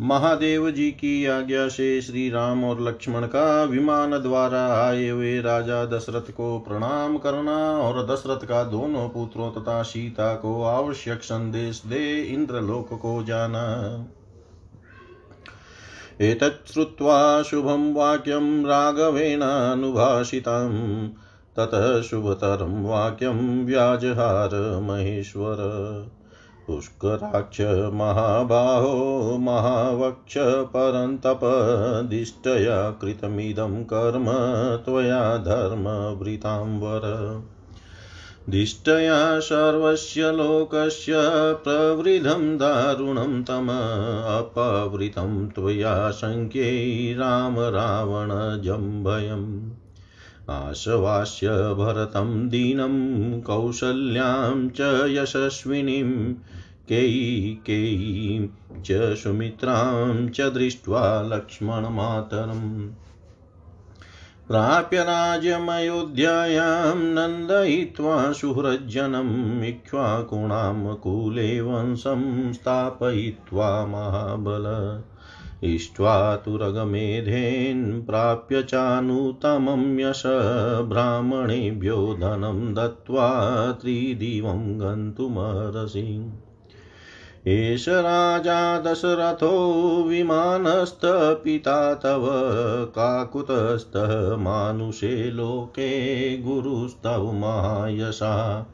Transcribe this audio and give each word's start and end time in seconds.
महादेव 0.00 0.70
जी 0.70 0.90
की 0.90 1.26
आज्ञा 1.26 1.68
से 1.68 2.02
श्री 2.02 2.30
राम 2.30 2.64
और 2.64 2.88
लक्ष्मण 2.88 3.26
का 3.26 3.64
विमान 3.64 4.10
द्वारा 4.10 4.88
आए 4.88 5.08
हुए 5.08 5.40
राजा 5.40 5.84
दशरथ 5.84 6.20
को 6.20 6.58
प्रणाम 6.58 7.18
करना 7.18 7.78
और 7.78 8.06
दशरथ 8.06 8.46
का 8.46 8.64
दोनों 8.64 9.08
पुत्रों 9.08 9.50
तथा 9.50 9.82
सीता 9.82 10.34
को 10.34 10.62
आवश्यक 10.62 11.22
संदेश 11.22 11.82
दे 11.86 12.22
इंद्रलोक 12.22 12.92
को 12.92 13.24
जाना। 13.24 14.06
एतत् 16.20 16.72
श्रुत्वा 16.72 17.42
शुभं 17.42 17.94
वाक्यं 17.94 18.66
राघवेणानुभाषितम्। 18.66 21.23
ततः 21.56 22.02
शुभतरं 22.02 22.84
वाक्यं 22.84 23.66
व्याजहार 23.66 24.80
महेश्वर। 24.80 25.56
पुष्कराक्ष 26.66 27.90
महाबाहो 27.94 29.38
महावक्ष 29.38 30.34
परन्तपदिष्टया 30.38 32.90
कृतमिदं 32.90 33.84
कर्म 33.84 34.24
त्वया 34.84 35.36
धर्मवृताम्बर 35.36 37.02
दिष्टया 38.50 39.40
सर्वस्य 39.40 40.32
लोकस्य 40.32 41.12
प्रवृद्धं 41.64 42.56
दारुणं 42.56 43.42
तम 43.42 43.68
अपवृतं 44.38 45.48
त्वया 45.48 46.10
शङ्ख्यै 46.10 47.16
राम 47.18 47.56
रावणजम्भयम्। 47.58 49.83
आशवास्य 50.50 51.48
भरतं 51.50 52.48
दीनं 52.48 52.94
कौसल्यां 53.40 54.68
च 54.68 54.80
यशस्विनीं 55.10 56.34
केयीं 56.88 58.48
च 58.82 59.16
सुमित्रां 59.16 60.28
च 60.28 60.40
दृष्ट्वा 60.40 61.22
लक्ष्मणमातरम्। 61.22 62.88
प्राप्य 64.48 65.02
राज्यमयोध्यायां 65.02 66.96
नन्दयित्वा 66.96 68.32
सुहृज्जनम् 68.32 69.64
इक्ष्वाकुणां 69.64 70.94
कूले 70.94 71.60
वंशं 71.60 72.52
स्थापयित्वा 72.52 73.86
महाबल। 73.86 74.64
इष्ट्वा 75.64 76.36
तुरगमेधेन् 76.36 78.02
प्राप्य 78.02 78.62
चानुतमं 78.62 79.98
यश 79.98 80.22
ब्राह्मणेभ्यो 80.88 82.14
धनं 82.14 82.74
दत्त्वा 82.74 83.30
त्रिदिवं 83.72 84.80
गन्तुमर्हसि। 84.80 86.32
एष 87.46 87.88
राजा 87.88 88.78
दशरथो 88.78 89.74
विमानस्थपिता 90.08 91.94
तव 91.94 92.26
काकुतस्थः 92.86 94.36
मानुषे 94.36 95.30
लोके 95.30 96.38
गुरुस्तव 96.38 97.32
महायशा। 97.32 98.66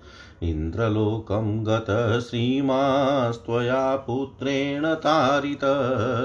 इन्द्रलोकं 0.42 1.66
गत 1.66 2.20
श्रीमास्त्वया 2.20 3.96
पुत्रेण 3.96 4.94
तारित, 4.94 5.64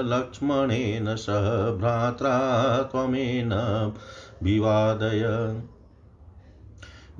लक्ष्मणेन 0.04 1.16
सह 1.16 1.70
भ्रात्रा 1.70 2.38
त्वमेन 2.82 3.52
विवादय। 4.42 5.54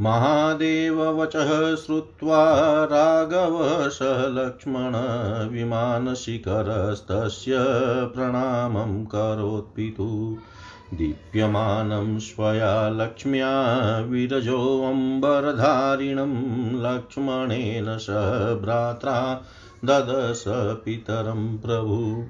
महादेववचः 0.00 1.76
श्रुत्वा 1.76 2.44
राघव 2.84 3.88
सह 3.88 4.26
लक्ष्मण 4.26 4.92
प्रणामं 8.14 9.04
करोत्पितु। 9.04 10.38
दीप्यमानं 10.94 12.18
स्वया 12.18 12.88
लक्ष्म्या 12.88 13.98
विरजोऽम्बरधारिणं 13.98 16.82
लक्ष्मणेन 16.82 17.98
सह 17.98 18.54
भ्रात्रा 18.54 19.42
ददश 19.84 20.44
पितरं 20.48 21.58
प्रभु। 21.58 22.24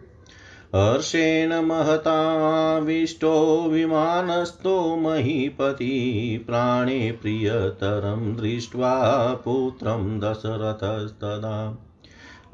हर्षेण 0.74 1.52
महताविष्टो 1.52 3.64
विमानस्थो 3.68 4.96
महीपति 4.96 6.44
प्राणे 6.46 7.18
प्रियतरं 7.22 8.36
दृष्ट्वा 8.36 9.34
पुत्रं 9.34 10.20
दशरथस्तदा। 10.20 11.78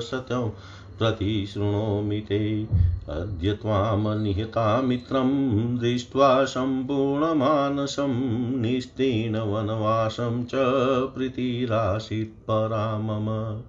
शतं 0.00 0.50
प्रतिशृणोमि 0.98 2.20
ते। 2.20 2.68
अद्य 3.08 3.52
त्वां 3.52 4.18
निहतामित्रं 4.18 5.78
दृष्ट्वा 5.78 6.44
सम्पूर्णमानसं 6.44 8.60
निस्तीर्णवनवासं 8.60 10.44
च 10.44 10.50
प्रीतिरासीत्परा 11.14 12.98
मम 12.98 13.60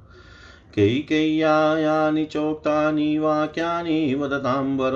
कैकेय्यानि 0.76 2.26
चोक्तानि 2.26 3.18
वाक्यानि 3.18 4.16
वदताम्बर, 4.16 4.92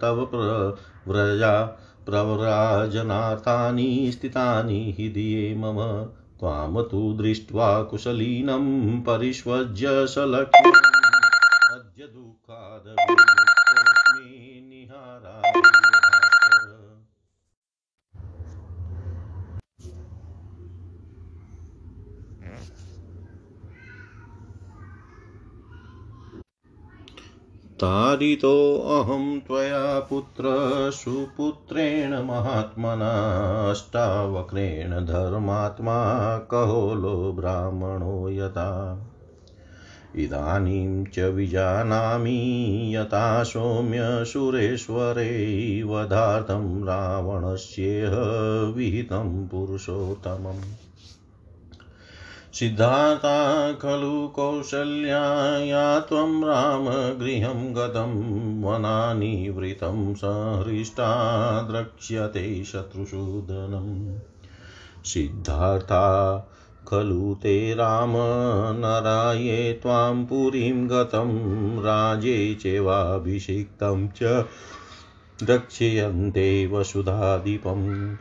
तव 0.00 0.24
प्रव्रजा 0.24 1.78
प्रव्राजनार्थानि 2.06 4.10
स्थितानि 4.12 4.94
हृदये 4.98 5.54
मम। 5.54 6.06
त्वां 6.40 6.82
तु 6.82 7.14
दृष्ट्वा 7.16 7.82
कुशलीनं 7.82 9.00
परिष्वज्य 9.00 10.06
अद्य 10.06 10.87
तारितोऽहं 27.78 29.40
त्वया 29.40 30.00
पुत्र, 30.00 30.42
सुपुत्रेण 30.90 32.14
महात्मना, 32.14 33.10
अष्टावक्रेण 33.70 34.90
धर्मात्मा 34.90 36.38
कहोलो 36.38 37.32
ब्राह्मणो 37.32 38.30
यथा। 38.30 39.02
इदानीं 40.16 41.04
च 41.04 41.18
विजानामि 41.18 42.92
यथा 42.96 43.44
सौम्य 43.44 43.98
सुरेश्वरे 44.02 45.82
वधार्थं 45.82 46.84
रावणस्येह 46.84 48.10
विहितं 48.76 49.46
पुरुषोत्तमम्। 49.46 50.87
सिद्धार्था 52.58 53.72
खलु 53.72 54.28
कौसल्याया 54.28 56.00
त्वं 56.00 56.44
रामगृहं 56.44 57.76
गतं 57.76 58.12
वनानिवृतं 58.62 60.14
सहृष्टा 60.14 61.62
द्रक्ष्यते 61.62 62.64
शत्रुसूदनम् 62.64 64.18
सिद्धार्था 65.04 66.38
खलु 66.88 67.34
ते 67.34 67.74
राम, 67.74 68.12
नराये 68.78 69.72
त्वां 69.72 70.24
पुरीं 70.24 70.88
गतं, 70.88 71.28
राजे 71.80 72.54
चेवाभिषिक्तं 72.54 74.08
च 74.08 74.22
रक्ष्यन्ते 75.42 76.66
वसुधाधिपम् 76.66 78.16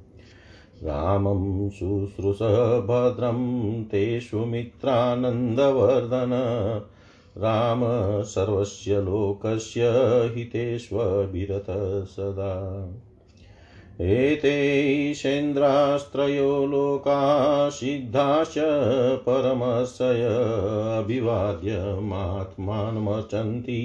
रामं 0.83 1.69
शुश्रूष 1.69 2.41
भद्रं 2.81 3.83
तेषु 3.83 4.37
मित्रानन्दवर्धन। 4.37 6.29
राम 7.37 7.81
सर्वस्य 8.23 9.01
लोकस्य 9.01 9.81
हितेष्वभिरत 10.35 11.65
सदा। 12.07 12.87
एतेषेन्द्रास्त्रयो 14.03 16.65
लोका 16.65 17.69
सिद्धाश्च 17.69 18.55
परमशय 19.15 20.23
अभिवाद्यमात्मानमर्चन्ति 21.03 23.81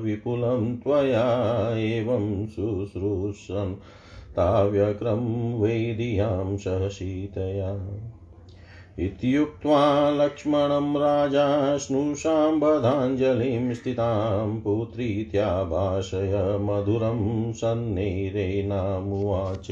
विपुलं 0.02 0.74
त्वया 0.74 1.26
एवं 1.76 2.46
शुश्रूषन् 2.46 3.74
ताव्यक्रं 4.36 5.60
वेदियाँ 5.60 6.56
सहसीतया 6.56 8.00
इत्युक्त्वा 8.98 10.10
लक्ष्मणं 10.10 10.96
राजा 10.96 11.78
स्नुषां 11.78 12.60
बधाञ्जलिं 12.60 13.74
स्थितां 13.74 14.60
पुत्रीत्याभाषय 14.60 16.58
मधुरं 16.60 17.52
सन्निरेणामुवाच 17.52 19.66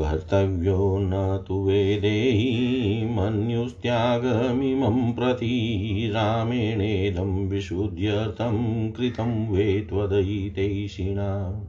कर्तव्यो 0.00 0.98
न 1.00 1.44
तु 1.48 1.54
वेदेहि 1.54 3.04
मन्युस्त्यागमिमं 3.04 5.12
प्रति 5.12 6.10
रामेणेदं 6.14 7.48
विशुद्ध्यर्थं 7.48 8.90
कृतं 8.90 9.52
वे 9.52 9.80
त्वदयितैषिणा 9.80 11.60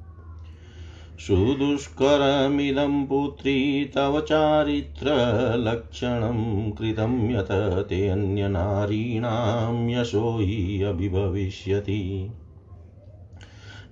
सुदुष्करमिदं 1.19 3.05
पुत्री 3.05 3.91
तव 3.95 4.21
चारित्रलक्षणं 4.21 6.71
कृतं 6.71 7.31
यत 7.31 7.85
ते 7.89 8.07
अन्यनारीणां 8.07 9.89
यशो 9.89 10.39
हि 10.39 10.83
अभिभविष्यति। 10.83 12.31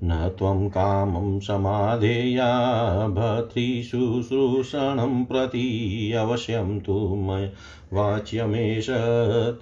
न 0.04 0.36
त्वं 0.38 0.70
कामं 0.70 1.40
समाधेया 1.40 3.08
भर्तृशुश्रूषणं 3.08 5.26
प्रति 5.26 6.14
अवश्यं 6.14 6.80
तु 6.80 7.16
मय 7.16 7.52
वाच्यमेष 7.94 8.88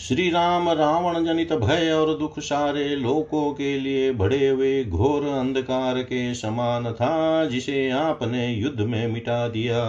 श्री 0.04 0.30
राम 0.30 0.70
रावण 0.70 1.26
जनित 1.26 1.52
भय 1.54 1.92
और 1.92 2.18
दुख 2.18 2.40
सारे 2.40 2.96
लोकों 2.96 3.52
के 3.54 3.80
लिए 3.80 4.12
बढ़े 4.12 4.48
हुए 4.48 4.84
घोर 4.86 5.28
अंधकार 5.28 6.02
के 6.02 6.34
समान 6.34 6.92
था, 6.92 7.46
जिसे 7.46 7.90
आपने 7.90 8.48
युद्ध 8.48 8.80
में 8.80 9.08
मिटा 9.08 9.48
दिया। 9.48 9.84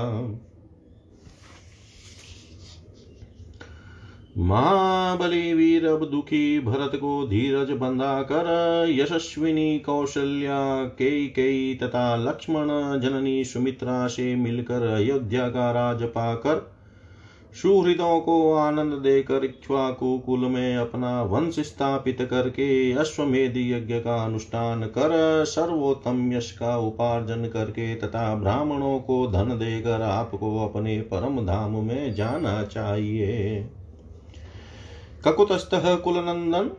महाबली 4.39 5.53
वीर 5.55 5.87
अब 5.87 6.05
दुखी 6.11 6.61
भरत 6.61 6.93
को 6.95 7.27
धीरज 7.27 7.71
बंधा 7.71 8.23
कर 8.23 8.87
यशस्विनी 8.91 9.79
कौशल्या 9.79 10.85
कई 10.99 11.27
कई 11.27 11.75
तथा 11.83 12.17
लक्ष्मण 12.17 12.69
जननी 13.01 13.45
सुमित्रा 13.45 14.07
से 14.07 14.35
मिलकर 14.35 14.87
अयोध्या 14.87 15.49
का 15.49 15.71
राज 15.73 16.03
पाकर 16.03 16.74
सुहृदों 17.55 18.21
को 18.21 18.53
आनंद 18.53 18.93
देकर 18.93 19.45
इक्ष्वाकु 19.45 20.19
कुल 20.19 20.39
में 20.39 20.77
अपना 20.77 21.23
वंश 21.23 21.59
स्थापित 21.61 22.19
करके 22.23 22.93
अश्वमेध 22.93 23.57
यज्ञ 23.57 23.95
का 23.95 24.25
अनुष्ठान 24.25 24.83
कर 24.83 25.45
सर्वोत्तम 25.45 26.33
यश 26.33 26.51
का 26.53 26.77
उपार्जन 26.79 27.49
करके 27.49 27.95
तथा 27.95 28.35
ब्राह्मणों 28.35 28.99
को 29.01 29.27
धन 29.27 29.59
देकर 29.59 30.03
आपको 30.03 30.57
अपने 30.65 31.01
परम 31.01 31.41
धाम 31.47 31.77
में 31.85 32.15
जाना 32.15 32.63
चाहिए। 32.65 33.69
ककुतस्थ 35.25 35.71
कुलनंदन, 35.75 36.71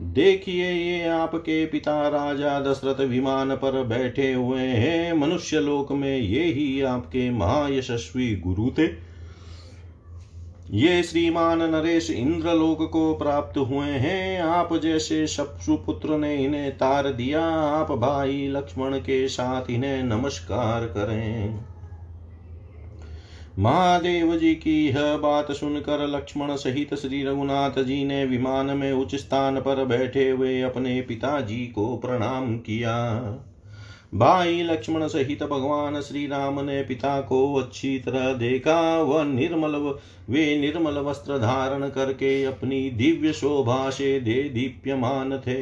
देखिए 0.00 0.70
ये 0.70 1.08
आपके 1.08 1.64
पिता 1.66 2.08
राजा 2.08 2.60
दशरथ 2.60 3.00
विमान 3.00 3.56
पर 3.56 3.82
बैठे 3.84 4.32
हुए 4.32 4.60
हैं। 4.60 5.12
मनुष्य 5.12 5.60
लोक 5.60 5.92
में 5.92 6.16
ये 6.16 6.44
ही 6.44 6.80
आपके 6.82 7.30
महायशस्वी 7.30 8.34
गुरु 8.36 8.70
थे। 8.70 8.86
ये 10.70 11.02
श्रीमान 11.02 11.62
नरेश 11.62 12.10
इंद्रलोक 12.10 12.90
को 12.90 13.14
प्राप्त 13.14 13.58
हुए 13.58 13.86
हैं। 13.86 14.42
आप 14.42 14.74
जैसे 14.76 15.26
सुपुत्र 15.26 16.16
ने 16.16 16.34
इन्हें 16.36 16.70
तार 16.72 17.12
दिया, 17.12 17.44
आप 17.50 17.92
भाई 17.92 18.46
लक्ष्मण 18.48 18.98
के 18.98 19.28
साथ 19.28 19.70
इन्हें 19.70 20.02
नमस्कार 20.02 20.86
करें। 20.86 21.60
महादेव 23.58 24.36
जी 24.36 24.54
की 24.54 24.86
यह 24.88 25.16
बात 25.16 25.52
सुनकर 25.52 26.06
लक्ष्मण 26.06 26.54
सहित 26.56 26.94
श्री 26.94 27.24
रघुनाथ 27.24 27.82
जी 27.82 28.04
ने 28.04 28.24
विमान 28.24 28.66
में 28.66 28.92
उच्च 28.92 29.14
स्थान 29.14 29.60
पर 29.60 29.84
बैठे 29.84 30.30
हुए 30.30 30.60
अपने 30.60 31.00
पिताजी 31.00 31.66
को 31.66 31.96
प्रणाम 31.96 32.56
किया। 32.58 32.94
भाई 34.12 34.62
लक्ष्मण 34.62 35.06
सहित 35.06 35.42
भगवान 35.42 36.00
श्री 36.00 36.26
राम 36.26 36.60
ने 36.60 36.82
पिता 36.82 37.20
को 37.20 37.54
अच्छी 37.54 37.98
तरह 37.98 38.32
देखा, 38.32 39.02
वह 39.02 39.24
निर्मल 39.24 39.76
वे 40.30 40.56
निर्मल 40.60 40.98
वस्त्र 40.98 41.38
धारण 41.38 41.88
करके 41.88 42.44
अपनी 42.44 42.90
दिव्य 42.90 43.32
शोभा 43.32 43.90
से 43.90 44.18
दे 44.20 44.42
दीप्यमान 44.48 45.38
थे। 45.38 45.60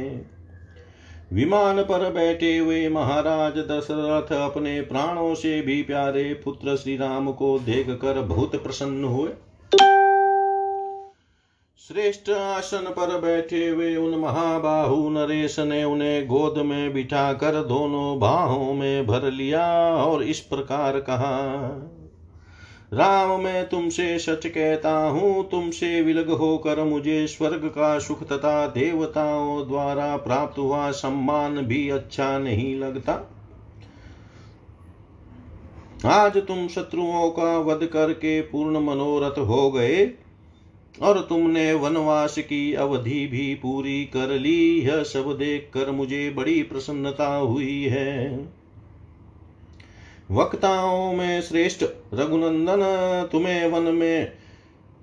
विमान 1.32 1.82
पर 1.82 2.10
बैठे 2.12 2.56
हुए 2.58 2.88
महाराज 2.88 3.58
दशरथ 3.70 4.32
अपने 4.32 4.80
प्राणों 4.80 5.34
से 5.34 5.60
भी 5.62 5.82
प्यारे 5.82 6.24
पुत्र 6.34 6.76
श्री 6.76 6.96
राम 6.96 7.32
को 7.32 7.58
देख 7.58 7.90
कर 7.90 8.20
बहुत 8.22 8.56
प्रसन्न 8.56 9.04
हुए। 9.04 9.30
श्रेष्ठ 11.78 12.30
आसन 12.30 12.84
पर 12.90 13.20
बैठे 13.20 13.68
हुए 13.68 13.96
उन 13.96 14.14
महाबाहु 14.20 15.08
नरेश 15.10 15.58
ने 15.58 15.84
उन्हें 15.84 16.26
गोद 16.26 16.58
में 16.58 16.92
बिठाकर 16.92 17.62
दोनों 17.62 18.18
बाहों 18.18 18.72
में 18.74 19.06
भर 19.06 19.30
लिया 19.30 19.66
और 19.96 20.22
इस 20.22 20.40
प्रकार 20.40 20.98
कहा, 21.00 21.36
राम, 22.92 23.40
मैं 23.40 23.68
तुमसे 23.68 24.18
सच 24.18 24.46
कहता 24.46 24.96
हूँ, 24.98 25.48
तुमसे 25.50 26.02
विलग 26.02 26.30
होकर 26.30 26.82
मुझे 26.84 27.26
स्वर्ग 27.26 27.68
का 27.68 27.98
सुख 27.98 28.26
तथा 28.28 28.66
देवताओं 28.66 29.68
द्वारा 29.68 30.16
प्राप्त 30.16 30.58
हुआ 30.58 30.90
सम्मान 30.90 31.62
भी 31.62 31.88
अच्छा 31.90 32.38
नहीं 32.38 32.76
लगता। 32.78 33.12
आज 36.06 36.36
तुम 36.36 36.68
शत्रुओं 36.68 37.30
का 37.30 37.58
वध 37.58 37.86
करके 37.86 38.40
पूर्ण 38.40 38.80
मनोरथ 38.80 39.38
हो 39.38 39.70
गए 39.70 40.12
और 41.02 41.26
तुमने 41.28 41.72
वनवास 41.74 42.38
की 42.38 42.74
अवधि 42.74 43.26
भी 43.26 43.54
पूरी 43.54 44.04
कर 44.04 44.38
ली। 44.40 44.80
यह 44.80 45.02
सब 45.02 45.36
देख 45.38 45.70
कर 45.74 45.90
मुझे 45.90 46.30
बड़ी 46.30 46.62
प्रसन्नता 46.62 47.36
हुई 47.36 47.82
है। 47.84 48.48
वक्ताओं 50.30 51.12
में 51.12 51.42
श्रेष्ठ 51.42 51.84
रघुनंदन, 52.14 53.28
तुम्हें 53.32 53.66
वन 53.66 53.94
में 53.94 54.32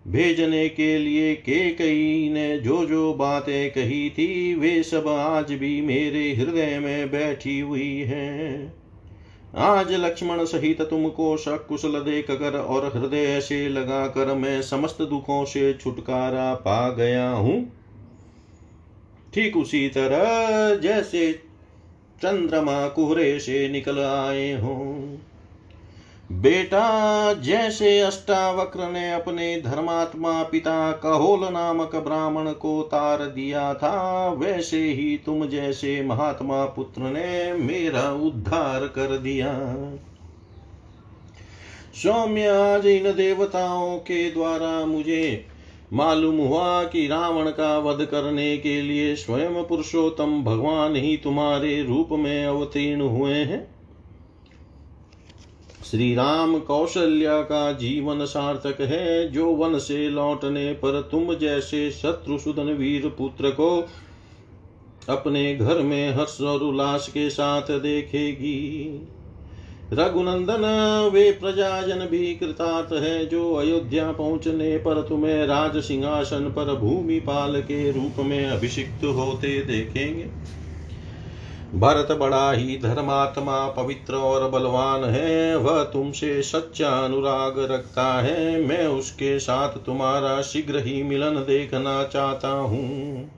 भेजने 0.07 0.69
के 0.69 0.97
लिए 0.97 1.35
के 1.35 1.69
कई 1.73 2.29
ने 2.29 2.59
जो 2.59 2.85
जो 2.85 3.13
बातें 3.13 3.71
कही 3.71 4.09
थी, 4.09 4.55
वे 4.55 4.83
सब 4.83 5.07
आज 5.07 5.51
भी 5.51 5.81
मेरे 5.81 6.35
हृदय 6.35 6.79
में 6.79 7.11
बैठी 7.11 7.59
हुई 7.59 7.97
हैं। 7.97 8.82
आज 9.53 9.91
लक्ष्मण 9.93 10.43
सहित 10.45 10.81
तुमको 10.81 11.35
सकुशल 11.37 11.99
देख 11.99 12.31
कर 12.31 12.57
और 12.57 12.85
हृदय 12.95 13.39
से 13.41 13.67
लगा 13.69 14.07
कर 14.07 14.33
मैं 14.35 14.61
समस्त 14.61 15.01
दुखों 15.01 15.43
से 15.45 15.73
छुटकारा 15.73 16.53
पा 16.55 16.89
गया 16.89 17.29
हूँ। 17.29 17.55
ठीक 19.33 19.57
उसी 19.57 19.87
तरह 19.89 20.75
जैसे 20.75 21.31
चंद्रमा 22.21 22.87
कुहरे 22.87 23.39
से 23.39 23.67
निकल 23.69 23.99
आए 23.99 24.51
हो। 24.53 24.73
बेटा, 26.31 27.33
जैसे 27.33 27.99
अष्टावक्र 27.99 28.89
ने 28.89 29.13
अपने 29.13 29.61
धर्मात्मा 29.61 30.43
पिता 30.43 30.91
कहोल 30.91 31.39
नामक 31.53 31.95
ब्राह्मण 31.95 32.51
को 32.51 32.81
तार 32.81 33.19
दिया 33.19 33.73
था, 33.73 34.29
वैसे 34.29 34.81
ही 34.83 35.17
तुम 35.17 35.45
जैसे 35.45 36.01
महात्मा 36.03 36.65
पुत्र 36.65 37.01
ने 37.01 37.53
मेरा 37.53 38.11
उद्धार 38.11 38.87
कर 38.87 39.17
दिया। 39.17 39.53
सौम्य, 41.93 42.47
आज 42.47 42.85
इन 42.85 43.03
देवताओं 43.03 43.97
के 43.97 44.31
द्वारा 44.31 44.85
मुझे 44.85 45.45
मालूम 45.93 46.37
हुआ 46.37 46.83
कि 46.83 47.07
रावण 47.07 47.49
का 47.49 47.77
वध 47.77 48.05
करने 48.05 48.57
के 48.57 48.81
लिए 48.81 49.15
स्वयं 49.15 49.63
पुरुषोत्तम 49.63 50.43
भगवान 50.43 50.95
ही 50.95 51.17
तुम्हारे 51.17 51.83
रूप 51.83 52.09
में 52.11 52.45
अवतीर्ण 52.45 53.01
हुए 53.01 53.33
हैं। 53.33 53.72
श्री 55.93 56.13
राम 56.15 56.59
कौशल्या 56.59 57.41
का 57.41 57.71
जीवन 57.71 58.25
सार्थक 58.25 58.79
है 58.81 59.31
जो 59.31 59.45
वन 59.45 59.77
से 59.77 60.09
लौटने 60.09 60.71
पर 60.73 60.99
तुम 61.01 61.33
जैसे 61.33 61.91
शत्रुसुदन 61.91 62.71
वीर 62.73 63.05
पुत्र 63.07 63.49
को 63.49 63.67
अपने 65.09 65.55
घर 65.55 65.81
में 65.81 66.13
हर्ष 66.13 66.41
और 66.41 66.59
उल्लास 66.59 67.07
के 67.07 67.29
साथ 67.29 67.61
देखेगी। 67.61 69.07
रघुनंदन, 69.93 70.65
वे 71.13 71.31
प्रजाजन 71.31 72.07
भी 72.11 72.35
कृतार्थ 72.35 72.93
है 72.93 73.25
जो 73.25 73.53
अयोध्या 73.53 74.11
पहुँचने 74.11 74.77
पर 74.77 75.01
तुम्हें 75.01 75.45
राज 75.47 75.77
सिंहासन 75.83 76.49
पर 76.49 76.75
भूमिपाल 76.75 77.61
के 77.61 77.91
रूप 77.91 78.25
में 78.25 78.45
अभिषिक्त 78.45 79.03
होते 79.05 79.59
देखेंगे। 79.61 80.27
भरत 81.73 82.11
बड़ा 82.11 82.51
ही 82.51 82.77
धर्मात्मा 82.77 83.67
पवित्र 83.67 84.15
और 84.15 84.49
बलवान 84.49 85.03
है, 85.03 85.57
वह 85.57 85.83
तुमसे 85.83 86.41
सच्चा 86.41 86.89
अनुराग 86.89 87.59
रखता 87.71 88.21
है, 88.21 88.65
मैं 88.65 88.87
उसके 88.87 89.39
साथ 89.39 89.69
तुम्हारा 89.69 90.41
शीघ्र 90.41 90.79
ही 90.79 91.03
मिलन 91.03 91.35
देखना 91.35 92.03
चाहता 92.03 92.47
हूँ। 92.47 93.31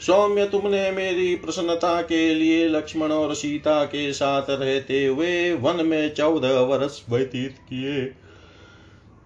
सौम्य, 0.00 0.46
तुमने 0.46 0.90
मेरी 0.90 1.34
प्रसन्नता 1.36 2.02
के 2.02 2.34
लिए 2.34 2.68
लक्ष्मण 2.68 3.12
और 3.12 3.34
सीता 3.34 3.84
के 3.84 4.12
साथ 4.12 4.42
रहते 4.50 5.06
हुए 5.06 5.52
वन 5.52 5.86
में 5.86 6.14
चौदह 6.14 6.60
वर्ष 6.60 7.02
व्यतीत 7.10 7.56
किए। 7.58 8.00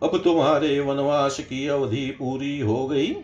अब 0.02 0.20
तुम्हारे 0.24 0.80
वनवास 0.80 1.38
की 1.40 1.66
अवधि 1.68 2.06
पूरी 2.18 2.60
हो 2.60 2.86
गई। 2.88 3.14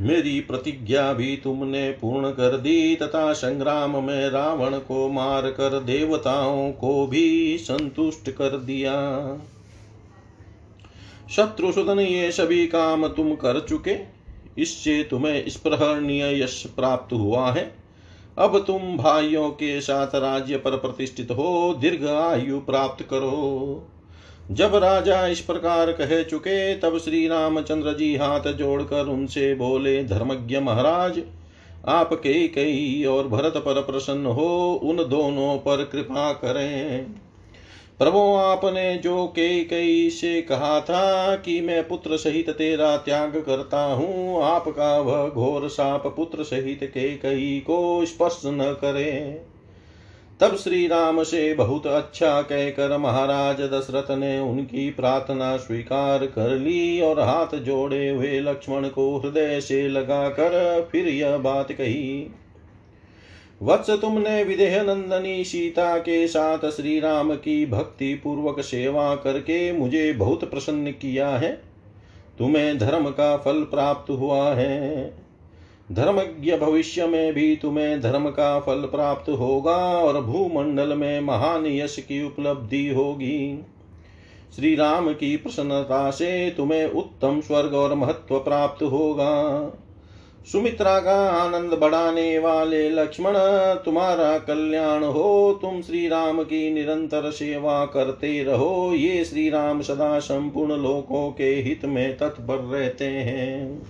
मेरी 0.00 0.40
प्रतिज्ञा 0.40 1.12
भी 1.12 1.36
तुमने 1.36 1.90
पूर्ण 1.90 2.30
कर 2.30 2.56
दी, 2.56 2.96
तथा 2.96 3.32
संग्राम 3.32 4.04
में 4.04 4.28
रावण 4.30 4.78
को 4.78 5.08
मार 5.08 5.50
कर 5.50 5.80
देवताओं 5.80 6.72
को 6.72 7.06
भी 7.06 7.58
संतुष्ट 7.58 8.30
कर 8.30 8.56
दिया। 8.58 8.94
शत्रुसुदन 11.30 11.98
ये 11.98 12.30
सभी 12.32 12.66
काम 12.66 13.08
तुम 13.08 13.34
कर 13.34 13.60
चुके, 13.60 13.96
इससे 14.58 15.02
तुम्हें 15.02 15.48
स्पृहणीय 15.48 16.42
यश 16.42 16.62
प्राप्त 16.76 17.12
हुआ 17.12 17.50
है। 17.52 17.74
अब 18.38 18.58
तुम 18.66 18.96
भाइयों 18.96 19.48
के 19.50 19.80
साथ 19.80 20.14
राज्य 20.14 20.56
पर 20.56 20.76
प्रतिष्ठित 20.76 21.30
हो, 21.30 21.74
दीर्घ 21.80 22.06
आयु 22.06 22.60
प्राप्त 22.60 23.04
करो। 23.04 23.86
जब 24.50 24.74
राजा 24.74 25.26
इस 25.26 25.40
प्रकार 25.40 25.92
कह 25.92 26.22
चुके, 26.22 26.74
तब 26.74 26.98
श्री 26.98 27.28
रामचंद्र 27.28 27.92
जी 27.92 28.16
हाथ 28.16 28.52
जोड़कर 28.52 29.06
उनसे 29.06 29.54
बोले, 29.54 30.04
धर्मज्ञ 30.04 30.58
महाराज 30.58 31.20
आप 31.86 32.10
कई 32.12 32.48
कई 32.48 33.04
और 33.04 33.28
भरत 33.28 33.56
पर 33.56 33.80
प्रसन्न 33.80 34.26
हो, 34.26 34.80
उन 34.84 34.96
दोनों 34.96 35.58
पर 35.58 35.84
कृपा 35.84 36.32
करें। 36.32 37.06
प्रभु, 37.98 38.18
आपने 38.18 38.94
जो 38.96 39.26
के 39.26 39.64
कई 39.64 40.10
से 40.10 40.42
कहा 40.42 40.80
था 40.80 41.36
कि 41.36 41.60
मैं 41.60 41.88
पुत्र 41.88 42.16
सहित 42.16 42.50
तेरा 42.50 42.96
त्याग 42.96 43.36
करता 43.46 43.82
हूँ, 43.84 44.42
आपका 44.42 44.98
वह 44.98 45.28
घोर 45.28 45.68
साप 45.68 46.06
पुत्र 46.06 46.42
सहित 46.42 46.80
के 46.82 47.16
कई 47.16 47.58
को 47.66 48.04
स्पर्श 48.06 48.42
न 48.46 48.76
करे। 48.80 49.42
तब 50.40 50.56
श्री 50.56 50.86
राम 50.86 51.22
से 51.22 51.54
बहुत 51.54 51.86
अच्छा 51.86 52.42
कहकर 52.42 52.96
महाराज 52.98 53.60
दशरथ 53.60 54.10
ने 54.10 54.38
उनकी 54.38 54.90
प्रार्थना 54.90 55.56
स्वीकार 55.56 56.26
कर 56.26 56.50
ली 56.50 57.00
और 57.00 57.20
हाथ 57.20 57.56
जोड़े 57.56 58.08
हुए 58.08 58.40
लक्ष्मण 58.40 58.88
को 58.88 59.18
हृदय 59.18 59.60
से 59.60 59.88
लगाकर 59.88 60.88
फिर 60.92 61.08
यह 61.08 61.36
बात 61.36 61.72
कही। 61.72 62.30
वत्स 63.62 63.90
तुमने 63.90 64.44
विदेह 64.44 64.82
नंदनी 64.82 65.44
सीता 65.44 65.98
के 65.98 66.26
साथ 66.28 66.70
श्री 66.70 67.00
राम 67.00 67.34
की 67.34 67.66
भक्ति 67.66 68.14
पूर्वक 68.14 68.60
सेवा 68.60 69.14
करके 69.14 69.72
मुझे 69.72 70.12
बहुत 70.12 70.50
प्रसन्न 70.50 70.90
किया 70.90 71.28
है। 71.28 71.62
तुम्हें 72.38 72.78
धर्म 72.78 73.10
का 73.10 73.36
फल 73.36 73.62
प्राप्त 73.62 74.10
हुआ 74.10 74.54
है। 74.54 75.27
धर्मज्ञ 75.92 76.56
भविष्य 76.56 77.06
में 77.06 77.34
भी 77.34 77.56
तुम्हें 77.56 78.00
धर्म 78.00 78.28
का 78.28 78.60
फल 78.60 78.80
प्राप्त 78.80 79.30
होगा 79.30 79.76
और 79.76 80.20
भूमंडल 80.20 80.94
में 80.94 81.20
महान 81.20 81.66
यश 81.66 81.96
की 81.98 82.22
उपलब्धि 82.26 82.88
होगी। 82.88 83.64
श्री 84.56 84.74
राम 84.74 85.12
की 85.12 85.36
प्रसन्नता 85.36 86.10
से 86.10 86.50
तुम्हें 86.50 86.90
उत्तम 86.90 87.40
स्वर्ग 87.40 87.74
और 87.74 87.94
महत्व 87.94 88.38
प्राप्त 88.38 88.82
होगा। 88.82 89.32
सुमित्रा 90.52 91.00
का 91.00 91.30
आनंद 91.30 91.72
बढ़ाने 91.72 92.38
वाले 92.38 92.90
लक्ष्मण, 92.90 93.34
तुम्हारा 93.84 94.38
कल्याण 94.38 95.04
हो, 95.04 95.58
तुम 95.62 95.82
श्री 95.82 96.08
राम 96.08 96.42
की 96.42 96.70
निरंतर 96.70 97.30
सेवा 97.30 97.84
करते 97.84 98.42
रहो। 98.42 98.92
ये 98.94 99.24
श्री 99.24 99.50
राम 99.50 99.82
सदा 99.82 100.18
संपूर्ण 100.18 100.76
लोकों 100.76 101.30
के 101.30 101.50
हित 101.54 101.84
में 101.84 102.16
तत्पर 102.16 102.56
रहते 102.56 103.04
हैं। 103.04 103.82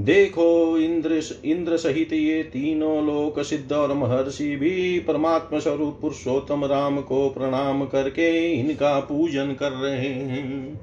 देखो 0.00 0.78
इंद्र 0.78 1.22
इंद्र 1.44 1.76
सहित 1.76 2.12
ये 2.12 2.42
तीनों 2.42 3.06
लोक 3.06 3.40
सिद्ध 3.40 3.72
और 3.72 3.92
महर्षि 3.92 4.56
भी 4.56 4.98
परमात्मा 4.98 5.58
स्वरूप 5.58 5.98
पुरुषोत्तम 6.00 6.64
राम 6.64 7.00
को 7.00 7.28
प्रणाम 7.28 7.84
करके 7.84 8.52
इनका 8.52 9.00
पूजन 9.00 9.52
कर 9.52 9.72
रहे 9.72 10.08
हैं। 10.08 10.80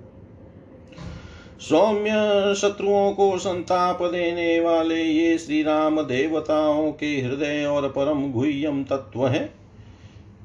सौम्य 1.60 2.10
शत्रुओं 2.58 3.12
को 3.12 3.38
संताप 3.38 4.04
देने 4.04 4.60
वाले 4.60 5.04
ये 5.04 5.38
श्री 5.38 5.64
राम 5.64 6.02
देवताओं 6.02 6.92
के 6.92 7.22
हृदय 7.22 7.66
और 7.66 7.88
परम 7.88 8.32
गुह्यम 8.32 8.84
तत्व 8.84 9.28
है। 9.28 9.50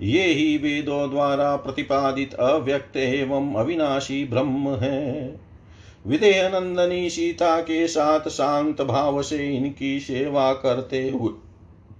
ये 0.00 0.22
ही 0.22 0.56
वेदों 0.56 1.10
द्वारा 1.10 1.56
प्रतिपादित 1.56 2.34
अव्यक्त 2.34 2.96
एवं 2.96 3.54
अविनाशी 3.54 4.24
ब्रह्म 4.24 4.74
है। 4.74 5.40
विदेह 6.06 6.48
नंदनी 6.48 7.10
सीता 7.10 7.60
के 7.60 7.86
साथ 7.88 8.28
शांत 8.28 8.82
भाव 8.82 9.22
से 9.22 9.56
इनकी 9.56 9.98
सेवा 10.00 10.52
करते 10.54 11.08
हुए 11.10 11.32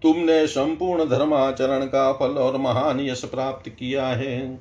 तुमने 0.02 0.46
संपूर्ण 0.46 1.04
धर्माचरण 1.04 1.84
का 1.84 2.12
फल 2.12 2.38
और 2.38 2.56
महान 2.56 3.00
यश 3.00 3.25
प्राप्त 3.25 3.68
किया 3.68 4.06
है। 4.06 4.61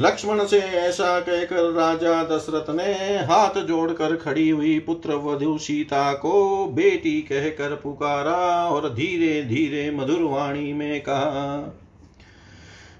लक्ष्मण 0.00 0.44
से 0.44 0.58
ऐसा 0.58 1.20
कहकर 1.20 1.70
राजा 1.72 2.22
दशरथ 2.24 2.70
ने 2.70 2.92
हाथ 3.24 3.60
जोड़कर 3.64 4.16
खड़ी 4.16 4.48
हुई 4.50 4.78
पुत्र 4.78 5.14
वधु 5.14 5.58
सीता 5.58 6.12
को 6.12 6.66
बेटी 6.66 7.20
कहकर 7.22 7.74
पुकारा 7.74 8.68
और 8.68 8.88
धीरे 8.94 9.42
धीरे 9.42 9.90
मधुर 9.90 10.22
वाणी 10.22 10.72
में 10.72 11.00
कहा 11.00 11.78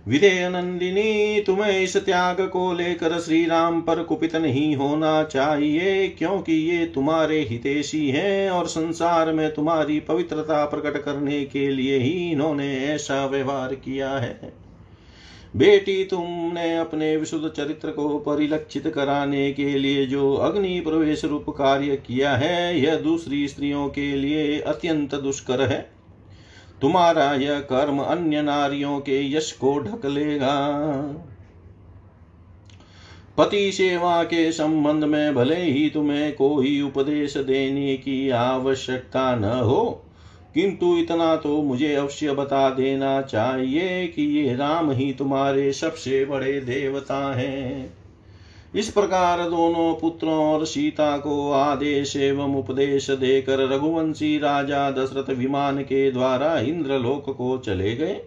विदेह 0.08 0.48
नंदिनी 0.48 1.40
तुम्हें 1.40 1.80
इस 1.80 1.96
त्याग 1.96 2.40
को 2.48 2.72
लेकर 2.72 3.18
श्री 3.20 3.44
राम 3.44 3.80
पर 3.80 4.02
कुपित 4.02 4.36
नहीं 4.36 4.74
होना 4.76 5.22
चाहिए, 5.24 6.08
क्योंकि 6.08 6.52
ये 6.52 6.86
तुम्हारे 6.86 7.40
हितेशी 7.40 8.10
हैं 8.10 8.50
और 8.50 8.66
संसार 8.66 9.32
में 9.32 9.54
तुम्हारी 9.54 10.00
पवित्रता 10.00 10.64
प्रकट 10.64 11.02
करने 11.02 11.44
के 11.44 11.70
लिए 11.70 11.98
ही 11.98 12.30
इन्होंने 12.30 12.76
ऐसा 12.78 13.26
व्यवहार 13.26 13.74
किया 13.74 14.10
है। 14.10 14.52
बेटी, 15.56 16.04
तुमने 16.04 16.76
अपने 16.76 17.16
विशुद्ध 17.16 17.48
चरित्र 17.48 17.90
को 17.90 18.18
परिलक्षित 18.18 18.88
कराने 18.88 19.52
के 19.52 19.78
लिए 19.78 20.06
जो 20.06 20.34
अग्नि 20.34 20.80
प्रवेश 20.80 21.24
रूप 21.24 21.50
कार्य 21.50 21.96
किया 21.96 22.36
है, 22.36 22.80
यह 22.80 22.96
दूसरी 22.96 23.48
स्त्रियों 23.48 23.88
के 23.88 24.12
लिए 24.16 24.60
अत्यंत 24.60 25.14
दुष्कर 25.14 25.62
है। 25.62 25.91
तुम्हारा 26.82 27.32
यह 27.34 27.60
कर्म 27.60 27.98
अन्य 27.98 28.42
नारियों 28.42 28.98
के 29.00 29.20
यश 29.32 29.52
को 29.52 29.78
ढक 29.78 30.06
लेगा। 30.06 30.54
पति 33.38 33.70
सेवा 33.72 34.22
के 34.24 34.50
संबंध 34.52 35.04
में 35.04 35.34
भले 35.34 35.60
ही 35.62 35.88
तुम्हें 35.90 36.32
कोई 36.32 36.80
उपदेश 36.82 37.36
देने 37.36 37.96
की 37.96 38.30
आवश्यकता 38.30 39.34
न 39.36 39.44
हो, 39.44 39.84
किंतु 40.54 40.96
इतना 40.96 41.34
तो 41.36 41.62
मुझे 41.62 41.94
अवश्य 41.94 42.32
बता 42.32 42.68
देना 42.70 43.20
चाहिए 43.22 44.06
कि 44.06 44.22
ये 44.38 44.54
राम 44.54 44.90
ही 44.90 45.12
तुम्हारे 45.12 45.72
सबसे 45.72 46.24
बड़े 46.24 46.60
देवता 46.60 47.34
हैं। 47.34 48.01
इस 48.74 48.88
प्रकार 48.90 49.38
दोनों 49.38 49.94
पुत्रों 49.94 50.34
और 50.34 50.66
सीता 50.66 51.18
को 51.18 51.52
आदेश 51.52 52.16
एवं 52.16 52.54
उपदेश 52.56 53.10
देकर 53.10 53.58
रघुवंशी 53.58 54.38
राजा 54.38 54.90
दशरथ 54.90 55.30
विमान 55.30 55.82
के 55.82 56.10
द्वारा 56.10 56.58
इंद्रलोक 56.58 57.30
को 57.36 57.58
चले 57.58 57.96
गए। 57.96 58.20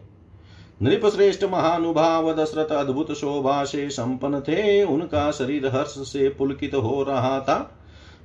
नृप 0.82 1.06
श्रेष्ठ 1.06 1.44
महानुभाव 1.44 2.34
दशरथ 2.34 2.68
अद्भुत 2.68 3.12
शोभा 3.12 3.64
से 3.66 3.90
संपन्न 3.90 4.40
थे। 4.40 4.84
उनका 4.84 5.32
शरीर 5.32 5.68
हर्ष 5.68 5.90
से 5.90 6.30
पुलकित 6.30 6.76
हो 6.76 7.04
रहा 7.04 7.40
था। 7.40 7.82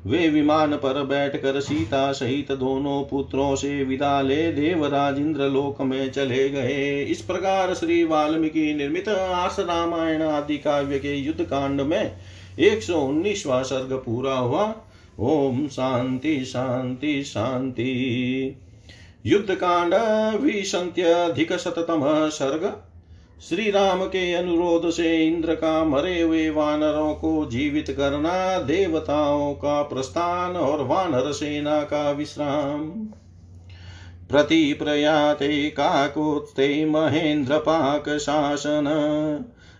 वे 0.07 0.29
विमान 0.29 0.73
पर 0.73 1.03
बैठकर 1.03 1.61
सीता 1.61 2.13
सहित 2.13 2.53
दोनों 2.53 3.03
पुत्रों 3.05 3.57
से 3.57 3.85
विदा 3.85 4.21
ले 4.21 4.53
देवराज 4.53 5.19
इंद्र 5.19 5.49
लोक 5.49 5.83
में 5.83 6.11
चले 6.11 6.49
गए। 6.49 7.05
इस 7.05 7.23
प्रकार 7.23 7.75
श्री 7.75 8.05
वाल्मीकि 8.05 8.75
निर्मित 8.75 9.09
आस 9.09 9.57
रामायण 9.61 10.23
आदि 10.23 10.59
काव्य 10.59 10.99
के 10.99 11.15
युद्ध 11.15 11.45
कांड 11.45 11.81
में 11.81 12.13
एक 12.59 12.83
सौ 12.83 13.01
उन्नीसवा 13.01 13.63
सर्ग 13.63 13.93
पूरा 13.93 14.35
हुआ। 14.35 14.75
ओम 15.21 15.67
शांति 15.69 16.45
शांति 16.45 17.23
शांति। 17.25 18.57
युद्ध 19.27 19.55
कांड 19.55 19.95
विशंत्यधिक 20.41 21.53
शततम 21.53 22.29
सर्ग। 22.29 22.90
श्री 23.49 23.71
राम 23.71 24.05
के 24.05 24.35
अनुरोध 24.35 24.91
से 24.91 25.27
इंद्र 25.27 25.55
का 25.55 25.85
मरे 25.85 26.21
हुए 26.21 26.51
वानरों 26.51 27.15
को 27.15 27.47
जीवित 27.47 27.91
करना, 27.91 28.59
देवताओं 28.59 29.55
का 29.55 29.83
प्रस्थान 29.83 30.57
और 30.57 30.83
वानर 30.83 31.33
सेना 31.33 31.83
का 31.83 32.11
विश्राम। 32.11 32.91
प्रति 34.29 34.73
प्रयाते 34.73 35.71
काकोत्ते 35.71 36.85
महेन्द्र 36.85 37.59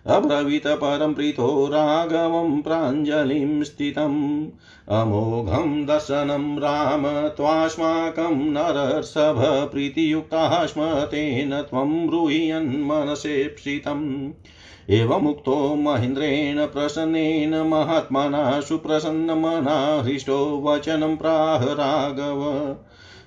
पाक 0.07 0.23
अब्रवीत 0.23 0.67
परं 0.67 1.13
प्रीतो 1.13 1.67
राघवं 1.67 2.61
प्राञ्जलिं 2.61 3.63
स्थितम्। 3.63 4.47
अमोघं 4.89 5.85
दर्शनं 5.85 6.57
राम, 6.57 7.27
त्वास्माकं 7.27 8.51
नरसभ 8.51 9.69
प्रीतियुक्ताः 9.71 10.65
स्म 10.65 10.93
तेन 10.93 11.61
त्वं 11.61 12.07
ब्रूहियन्मनसेप्सितम् 12.07 14.31
एवमुक्तो 14.89 15.75
महेन्द्रेण 15.75 16.65
प्रसन्नेन 16.65 17.55
महात्मना 17.55 18.59
सुप्रसन्नमना 18.59 20.03
हृष्टो 20.05 20.61
वचनं 20.65 21.15
प्राह 21.15 21.63
राघव। 21.63 22.75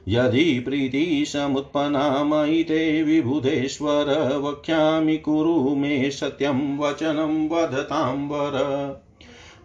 यदि 0.08 0.60
प्रीतिसमुत्पन्ना 0.60 2.24
मयि 2.24 2.62
ते 2.62 3.02
विबुधेश्वर 3.02 4.36
वक्ष्यामि 4.44 5.16
कुरु 5.16 5.74
मे 5.74 6.10
सत्यं 6.10 6.78
वचनं 6.78 7.48
वदताम्बर 7.48 9.04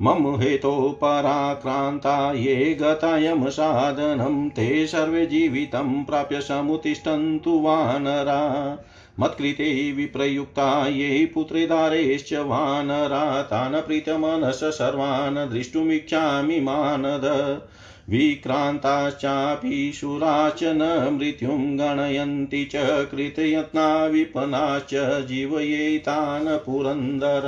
मम 0.01 0.41
हेतो 0.41 0.99
पराक्रान्ता 1.01 2.33
ये 2.33 2.77
गतायं 2.81 3.49
साधनं, 3.49 4.49
ते 4.49 4.87
सर्वे 4.87 5.25
जीवितं 5.25 6.03
प्राप्य 6.03 6.41
समुतिष्ठन्तु 6.41 7.59
वानरा। 7.59 8.77
मत्कृते 9.19 9.91
विप्रयुक्ता 9.91 10.87
ये 10.87 11.31
पुत्रेदारेश्च 11.33 12.33
वानरा, 12.33 13.41
तान् 13.41 13.75
प्रीतमनस 13.75 14.59
सर्वान् 14.63 15.49
द्रष्टुमिच्छामि 15.49 16.59
मानद। 16.59 17.61
विक्रान्ताश्चापि 18.09 19.91
शुराश्च 19.95 20.59
न 20.63 21.17
मृत्युं 21.19 21.79
गणयन्ति 21.79 22.65
च 22.65 23.07
कृतयत्ना 23.11 24.05
विपनाश्च 24.05 25.27
जीवयेतान् 25.27 26.65
पुरन्दर 26.65 27.43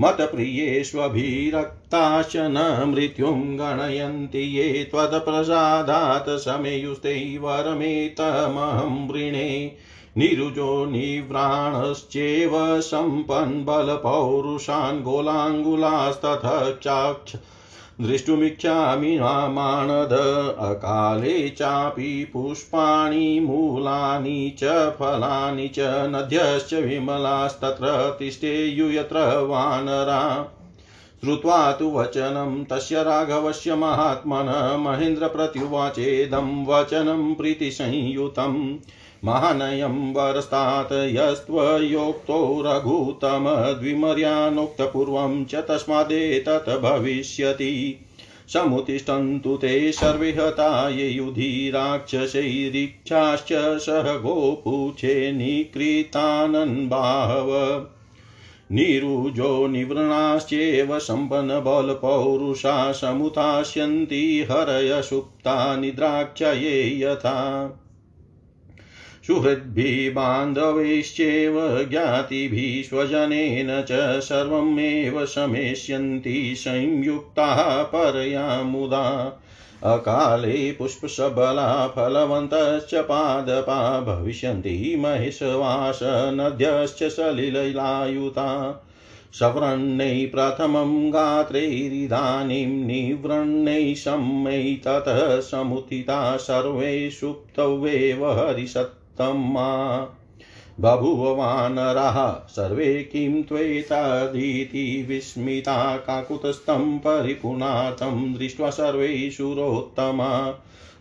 मतप्रियेष्वभिरक्ताश्च 0.00 2.36
न 2.36 2.84
मृत्युं 2.88 3.58
गणयन्ति 3.58 4.38
ये 4.38 4.84
त्वत्प्रसादात् 4.84 6.38
समेयुस्ते 6.38 7.38
वरमेतमहं 7.38 9.08
वृणे। 9.08 9.76
निरुजो 10.18 10.86
निव्राणश्चेव 10.86 12.80
सम्पन्बलपौरुषान् 12.80 15.02
गोलाङ्गुलास्तथ 15.02 16.82
चाक्ष 16.82 17.36
दृष्टुमिच्छामि 18.00 19.18
माणद 19.22 20.12
अकाले 20.58 21.48
चापि 21.48 22.30
पुष्पाणि, 22.32 23.40
मूलानि 23.40 24.56
च, 24.58 24.90
फलानि 24.90 25.68
च, 25.68 25.76
नद्यश्च 25.80 26.74
विमलास्तत्र 26.74 28.16
तिष्ठेयु 28.18 28.90
यत्र 28.90 29.38
वानरा। 29.38 30.52
श्रुत्वा 31.24 31.72
तु 31.72 31.90
वचनं, 31.90 32.64
तस्य 32.64 33.02
राघवस्य 33.02 33.74
महात्मनः, 33.74 34.76
महेन्द्रप्रत्युवाचेदं, 34.76 36.66
वचनं 36.66 37.34
प्रीतिसंयुतम्। 37.34 38.76
महानयं 39.24 40.12
वरस्तात् 40.12 40.92
यस्त्वयोक्तो 40.92 42.62
रघुतमद्विमर्यानोक्तपूर्वं 42.66 45.44
च 45.44 45.54
तस्मादेतत् 45.54 46.82
भविष्यति। 46.82 47.98
समुतिष्ठन्तु 48.52 49.56
ते 49.56 49.92
सर्वे 49.92 50.32
हता 50.32 50.88
ये 50.88 51.08
युधि 51.08 51.72
राक्षसैरीक्षाश्च 51.74 53.78
सह 53.78 54.16
गोपूछे 54.16 55.32
निकृतानन्बाहव 55.32 57.86
निरुजो 58.72 59.66
निवृणाश्चेव 59.66 60.98
सम्पन्नबलपौरुषा 60.98 62.92
समुतास्यन्ति 62.92 64.46
हरय 64.50 65.02
सुप्ता 65.02 65.76
निद्राक्षये 65.76 67.02
यथा। 67.02 67.66
सुहृद्भिः 69.26 70.14
बान्धवैश्चैव 70.14 71.54
ज्ञातिभिः 71.90 72.88
स्वजनेन 72.88 73.84
च 73.88 74.20
सर्वमेव 74.20 75.26
शमेष्यन्ति 75.26 76.54
संयुक्ताः 76.56 77.82
परया 77.82 78.62
मुदा। 78.62 79.38
अकाले 79.84 80.72
पुष्पशबला 80.72 81.88
फलवन्तश्च 81.88 82.94
पादपा 82.94 84.00
भविष्यन्ति 84.00 84.96
महेशवास 84.98 86.00
नद्यश्च 86.04 87.02
सलिलैलायुता। 87.02 88.48
सवृण्णै 89.32 90.26
प्रथमं 90.26 91.12
गात्रैरिदानीं 91.12 92.66
निवृण्णैः 92.66 93.94
सम्मै 93.94 94.80
ततः 94.86 95.40
समुत्थिता 95.40 96.36
सर्वे 96.36 97.10
सुप्तवेव 97.10 98.30
हरिसत् 98.30 98.99
तम्मा। 99.20 100.08
बभूव 100.80 101.38
वानराः 101.38 102.48
सर्वे 102.48 103.02
किं 103.02 103.42
त्वेतादीति 103.42 105.06
विस्मिता, 105.08 105.96
काकुतस्थं 105.96 106.98
परिपुनाथं 106.98 108.34
दृष्ट्वा 108.34 108.70
सर्वे 108.70 109.30
शूरोत्तमा 109.30 110.54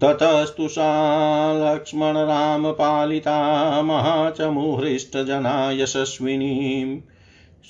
ततस्तु 0.03 0.69
सा 0.69 1.53
लक्ष्मणरामपालिता 1.53 3.83
महाचमुहृष्टजना 3.83 5.73
यशस्विनीं 5.73 7.01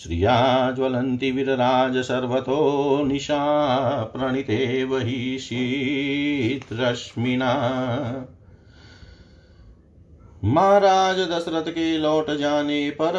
श्रिया 0.03 0.71
ज्वलन्ति 0.71 1.31
विरराज 1.31 1.97
सर्वतो 1.97 3.05
निशा 3.05 4.05
प्रणितेव 4.05 4.99
हि 4.99 5.39
शीतरश्मिना। 5.41 7.55
महाराज 10.45 11.19
दशरथ 11.19 11.71
के 11.71 11.99
लौट 11.99 12.31
जाने 12.31 12.91
पर 12.91 13.13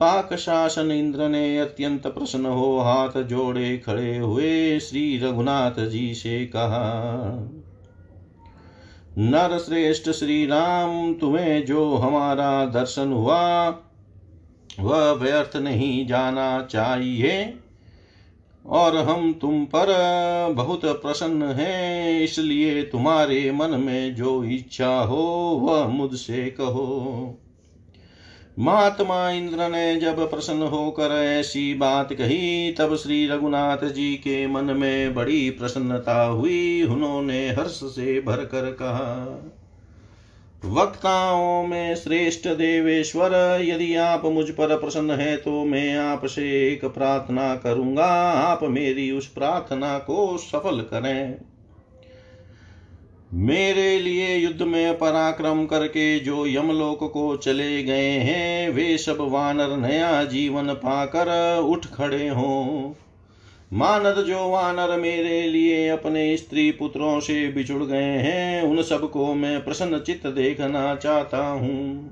पाक 0.00 0.34
शासन 0.34 0.90
इंद्र 0.90 1.28
ने 1.28 1.58
अत्यंत 1.58 2.06
प्रसन्न 2.06 2.46
हो 2.46 2.78
हाथ 2.78 3.22
जोड़े 3.22 3.78
खड़े 3.78 4.18
हुए 4.18 4.80
श्री 4.80 5.18
रघुनाथ 5.18 5.88
जी 5.88 6.14
से 6.14 6.46
कहा 6.46 7.48
नर 9.18 9.58
श्रेष्ठ 9.58 10.10
श्री 10.10 10.46
राम, 10.46 11.14
तुम्हें 11.14 11.64
जो 11.64 11.94
हमारा 11.94 12.66
दर्शन 12.66 13.12
हुआ, 13.12 13.68
वह 14.80 15.10
व्यर्थ 15.12 15.56
नहीं 15.56 16.06
जाना 16.06 16.62
चाहिए। 16.62 17.58
और 18.66 18.96
हम 18.96 19.32
तुम 19.32 19.64
पर 19.64 19.86
बहुत 20.56 20.80
प्रसन्न 20.84 21.42
हैं, 21.42 22.20
इसलिए 22.20 22.82
तुम्हारे 22.82 23.52
मन 23.52 23.70
में 23.70 24.14
जो 24.14 24.44
इच्छा 24.44 25.00
हो, 25.00 25.22
वह 25.62 25.86
मुझसे 25.86 26.44
कहो। 26.60 27.38
महात्मा 28.58 29.30
इंद्र 29.30 29.68
ने 29.68 29.96
जब 29.96 30.30
प्रसन्न 30.30 30.62
होकर 30.62 31.10
ऐसी 31.12 31.74
बात 31.74 32.12
कही, 32.12 32.72
तब 32.72 32.96
श्री 32.96 33.26
रघुनाथ 33.26 33.84
जी 33.84 34.14
के 34.14 34.46
मन 34.46 34.64
में 34.64 35.14
बड़ी 35.14 35.50
प्रसन्नता 35.50 36.24
हुई। 36.24 36.82
उन्होंने 36.82 37.48
हर्ष 37.48 37.80
से 37.84 38.20
भरकर 38.20 38.70
कहा 38.72 39.38
वक्ताओं 40.64 41.66
में 41.66 41.94
श्रेष्ठ 41.94 42.48
देवेश्वर, 42.48 43.32
यदि 43.62 43.94
आप 43.94 44.24
मुझ 44.24 44.50
पर 44.50 44.76
प्रसन्न 44.76 45.10
है 45.10 45.36
तो 45.36 45.64
मैं 45.64 45.96
आपसे 45.96 46.42
एक 46.68 46.84
प्रार्थना 46.84 47.54
करूँगा। 47.56 48.06
आप 48.32 48.62
मेरी 48.62 49.10
उस 49.10 49.26
प्रार्थना 49.26 49.98
को 49.98 50.36
सफल 50.38 50.80
करें। 50.80 51.34
मेरे 53.34 53.98
लिए 53.98 54.36
युद्ध 54.36 54.62
में 54.62 54.98
पराक्रम 54.98 55.64
करके 55.66 56.18
जो 56.20 56.46
यमलोक 56.46 57.12
को 57.12 57.36
चले 57.36 57.82
गए 57.82 58.10
हैं, 58.10 58.70
वे 58.70 58.96
सब 58.98 59.18
वानर 59.20 59.76
नया 59.76 60.24
जीवन 60.24 60.72
पाकर 60.74 61.58
उठ 61.58 61.86
खड़े 61.86 62.28
हों। 62.28 62.92
मानद 63.72 64.24
जो 64.24 64.48
वानर 64.48 65.00
मेरे 65.00 65.48
लिए 65.48 65.88
अपने 65.88 66.36
स्त्री 66.36 66.70
पुत्रों 66.70 67.20
से 67.20 67.48
बिछुड़ 67.48 67.82
गए 67.82 68.02
हैं, 68.02 68.62
उन 68.62 68.82
सबको 68.82 69.34
मैं 69.34 69.64
प्रसन्न 69.64 69.98
चित्त 69.98 70.26
देखना 70.26 70.94
चाहता 70.94 71.46
हूँ। 71.46 72.10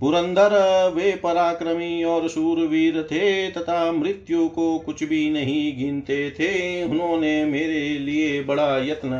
पुरंदर, 0.00 0.50
वे 0.94 1.12
पराक्रमी 1.12 2.04
और 2.04 2.28
शूरवीर 2.28 3.02
थे, 3.02 3.50
तथा 3.50 3.92
मृत्यु 3.92 4.48
को 4.48 4.78
कुछ 4.78 5.04
भी 5.04 5.30
नहीं 5.30 5.78
गिनते 5.78 6.30
थे। 6.30 6.84
उन्होंने 6.84 7.44
मेरे 7.44 7.98
लिए 7.98 8.42
बड़ा 8.42 8.78
यत्न 8.78 9.18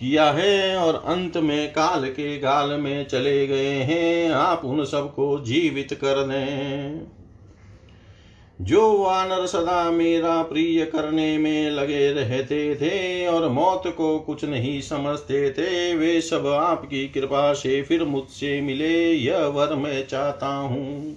किया 0.00 0.30
है 0.30 0.76
और 0.76 0.94
अंत 1.06 1.36
में 1.36 1.72
काल 1.72 2.04
के 2.04 2.38
गाल 2.38 2.70
में 2.70 3.06
चले 3.06 3.46
गए 3.46 3.74
हैं। 3.74 4.30
आप 4.30 4.64
उन 4.64 4.84
सबको 4.84 5.40
जीवित 5.40 5.94
कर 5.94 6.26
दें। 6.26 7.13
जो 8.64 8.98
वानर 8.98 9.46
सदा 9.46 9.90
मेरा 9.90 10.42
प्रिय 10.42 10.84
करने 10.84 11.38
में 11.38 11.70
लगे 11.70 12.12
रहते 12.12 12.74
थे 12.74 13.26
और 13.26 13.48
मौत 13.48 13.82
को 13.86 14.18
कुछ 14.18 14.44
नहीं 14.44 14.80
समझते 14.80 15.50
थे, 15.50 15.94
वे 15.94 16.20
सब 16.20 16.46
आपकी 16.46 17.08
कृपा 17.08 17.52
से 17.52 17.82
फिर 17.82 18.04
मुझसे 18.04 18.60
मिले, 18.60 19.12
यह 19.12 19.46
वर 19.46 19.74
मैं 19.74 20.06
चाहता 20.06 20.46
हूँ। 20.46 21.16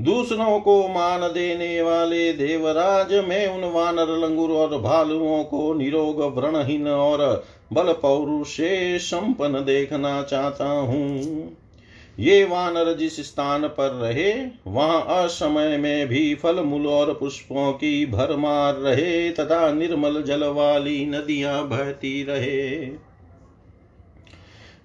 दूसरों 0.00 0.60
को 0.60 0.88
मान 0.88 1.20
देने 1.20 1.82
वाले 1.82 2.32
देवराज, 2.32 3.14
मैं 3.28 3.46
उन 3.46 3.72
वानर 3.72 4.16
लंगुर 4.18 4.50
और 4.50 4.80
भालुओं 4.80 5.44
को 5.44 5.74
निरोग, 5.74 6.22
व्रणहीन 6.38 6.88
और 6.88 7.44
बल 7.72 7.92
पौरुष 7.92 8.48
से 8.48 8.98
संपन्न 8.98 9.64
देखना 9.64 10.22
चाहता 10.22 10.68
हूँ। 10.68 11.56
ये 12.18 12.44
वानर 12.44 12.92
जिस 12.96 13.20
स्थान 13.20 13.66
पर 13.68 13.90
रहे, 13.90 14.32
वहाँ 14.66 15.24
असमय 15.24 15.76
में 15.76 16.08
भी 16.08 16.34
फल 16.34 16.60
मूल 16.60 16.86
और 16.86 17.12
पुष्पों 17.14 17.72
की 17.72 18.06
भरमार 18.06 18.74
रहे, 18.74 19.30
तथा 19.30 19.72
निर्मल 19.72 20.22
जल 20.22 20.44
वाली 20.44 21.06
नदियाँ 21.06 21.68
बहती 21.68 22.22
रहे। 22.22 22.90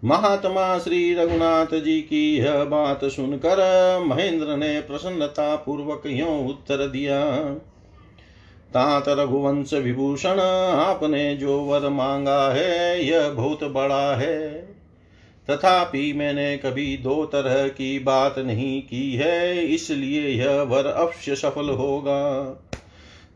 महात्मा 0.04 0.80
श्री 0.80 1.14
रघुनाथ 1.14 1.76
जी 1.82 2.02
की 2.02 2.38
यह 2.38 2.64
बात 2.64 3.06
सुनकर 3.06 3.58
महेंद्र 4.06 4.58
ने 4.58 4.82
प्रसन्नता 4.82 5.56
पूर्वक 5.56 6.02
यो 6.06 6.28
उत्तर 6.50 6.88
दिया, 6.88 7.44
तात 8.74 9.10
रघुवंश 9.10 9.74
विभूषण, 9.74 10.40
आपने 10.76 11.36
जो 11.36 11.60
वर 11.60 11.90
मांगा 11.90 12.54
है, 12.54 13.06
यह 13.06 13.30
बहुत 13.30 13.64
बड़ा 13.64 14.16
है। 14.16 14.73
तथापि 15.50 16.14
मैंने 16.14 16.58
कभी 16.58 16.98
दो 16.98 17.26
तरह 17.26 17.68
की 17.68 18.00
बात 18.00 18.40
नहीं 18.40 18.82
की 18.82 19.14
है, 19.14 19.66
इसलिए 19.66 20.28
यह 20.28 20.62
वर 20.62 20.86
अवश्य 20.86 21.36
सफल 21.36 21.70
होगा। 21.70 22.60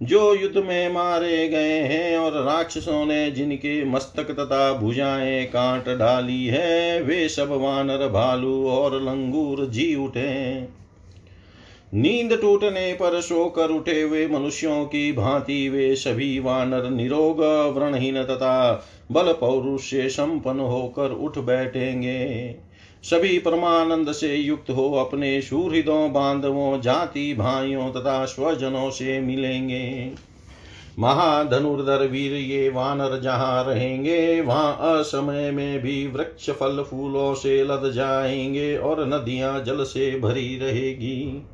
जो 0.02 0.34
युद्ध 0.36 0.58
में 0.58 0.94
मारे 0.94 1.48
गए 1.48 1.80
हैं 1.80 2.18
और 2.18 2.32
राक्षसों 2.44 3.06
ने 3.06 3.32
जिनके 3.32 3.84
मस्तक 3.86 4.32
तथा 4.32 4.74
भुजाएँ 4.74 5.46
काट 5.46 5.90
डाली 5.90 6.46
है, 6.46 7.02
वे 7.02 7.30
सब 7.30 7.52
वानर, 7.52 8.08
भालू 8.08 8.68
और 8.68 9.02
लंगूर 9.02 9.66
जी 9.66 9.96
उठे। 9.96 10.60
नींद 11.94 12.38
टूटने 12.42 12.94
पर 12.94 13.22
सोकर 13.22 13.70
उठे 13.70 14.02
हुए 14.02 14.28
मनुष्यों 14.28 14.86
की 14.86 15.12
भांति 15.12 15.68
वे 15.70 15.96
सभी 15.96 16.40
वानर, 16.40 16.90
निरोग, 16.90 17.42
व्रणहीन 17.78 18.24
तथा 18.24 18.86
बल 19.12 19.34
पौरुष 19.34 19.82
से 19.82 20.10
संपन्न 20.10 20.60
होकर 20.60 21.12
उठ 21.12 21.38
बैठेंगे। 21.38 22.56
सभी 23.04 23.40
परमानंद 23.40 24.12
से 24.12 24.36
युक्त 24.36 24.70
हो 24.70 24.94
अपने 24.94 25.42
सुहृदों 25.42 26.14
बांधवों, 26.14 26.82
जाति, 26.82 27.34
भाइयों 27.34 27.90
तथा 27.90 28.26
स्वजनों 28.26 28.90
से 28.90 29.20
मिलेंगे। 29.20 30.12
महाधनुर्धर 31.00 32.08
वीर 32.08 32.34
ये 32.34 32.70
वानर 32.70 33.20
जहाँ 33.22 33.64
रहेंगे, 33.64 34.42
वहाँ 34.42 34.78
असमय 34.82 35.52
में 35.52 35.80
भी 35.80 36.08
वृक्ष, 36.08 36.50
फल, 36.50 36.84
फूलों 36.84 37.34
से 37.34 37.64
लद 37.64 37.92
जाएँगे 37.92 38.78
और 38.78 39.08
नदियाँ 39.08 39.64
जल 39.64 39.84
से 39.84 40.20
भरी 40.20 40.58
रहेगी। 40.58 41.46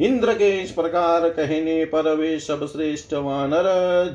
इंद्र 0.00 0.34
के 0.34 0.62
इस 0.62 0.70
प्रकार 0.70 1.28
कहने 1.28 1.84
पर 1.84 2.14
वे 2.14 2.38
सब 2.38 2.66
श्रेष्ठ 2.66 3.14
वानर, 3.14 3.64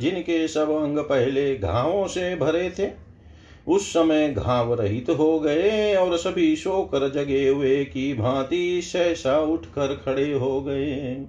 जिनके 0.02 0.48
सब 0.48 0.69
अंग 0.69 0.98
पहले 1.00 1.56
घावों 1.56 2.08
से 2.08 2.36
भरे 2.36 2.74
थे, 2.80 2.89
उस 3.67 3.89
समय 3.89 4.30
घाव 4.30 4.74
रहित 4.74 5.10
हो 5.10 5.39
गए 5.39 5.96
और 5.96 6.17
सभी 6.17 6.56
शोकर 6.56 7.12
जगे 7.12 7.48
हुए 7.48 7.86
की 7.86 8.13
भांति 8.13 8.82
सहसा 8.84 9.39
उठकर 9.39 10.02
खड़े 10.06 10.34
हो 10.34 10.62
गए। 10.62 11.26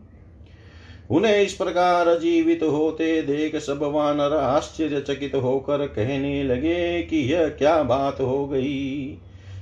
उन्हें 1.11 1.43
इस 1.43 1.55
प्रकार 1.55 2.19
जीवित 2.19 2.62
होते 2.62 3.23
देख 3.23 3.57
सब 3.57 3.83
वानर 3.83 4.37
आश्चर्यचकित 4.37 5.35
होकर 5.35 5.87
कहने 5.87 6.43
लगे 6.43 7.03
कि 7.03 7.17
यह 7.17 7.49
क्या 7.49 7.83
बात 7.83 8.21
हो 8.21 8.47
गई? 8.47 9.19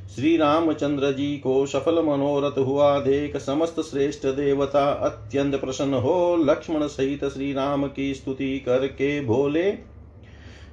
श्री 0.09 0.37
रामचंद्र 0.37 1.12
जी 1.12 1.37
को 1.38 1.67
सफल 1.67 2.03
मनोरथ 2.03 2.59
हुआ। 2.59 2.99
देख 3.01 3.37
समस्त 3.37 3.81
श्रेष्ठ 3.81 4.27
देवता 4.27 4.85
अत्यंत 4.93 5.55
प्रसन्न 5.55 5.95
हो। 5.95 6.37
लक्ष्मण 6.37 6.87
सहित 6.87 7.25
श्री 7.25 7.53
राम 7.53 7.87
की 7.87 8.15
स्तुति 8.15 8.59
करके 8.59 9.21
बोले, 9.21 9.93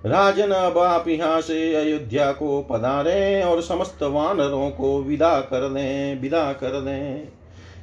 राजन, 0.06 0.52
अब 0.52 0.78
आप 0.78 1.08
यहाँ 1.08 1.42
से 1.42 1.76
अयोध्या 1.76 2.32
को 2.32 2.62
पधारें 2.62 3.44
और 3.44 3.62
समस्त 3.62 4.04
वानरों 4.04 4.70
को 4.72 5.02
विदा 5.04 5.40
कर 5.42 5.70
दें, 5.70 6.22
विदा 6.22 6.52
कर 6.54 6.82
दें। 6.82 7.28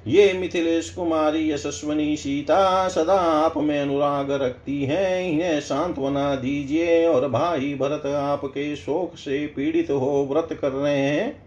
ये 0.07 0.33
मिथिलेश 0.33 0.91
कुमारी 0.91 1.51
यशस्वनी 1.51 2.17
सीता 2.17 2.89
सदा 2.89 3.15
आप 3.15 3.57
में 3.57 3.81
अनुराग 3.81 4.31
रखती 4.33 4.85
हैं। 4.85 5.33
इन्हें 5.33 5.61
सांत्वना 5.61 6.35
दीजिए 6.35 7.07
और 7.07 7.29
भाई 7.29 7.75
भरत 7.75 8.07
आपके 8.07 8.77
शोक 8.77 9.17
से 9.17 9.47
पीड़ित 9.47 9.91
हो 9.91 10.29
व्रत 10.31 10.59
कर 10.61 10.73
रहे 10.73 10.99
हैं। 10.99 11.43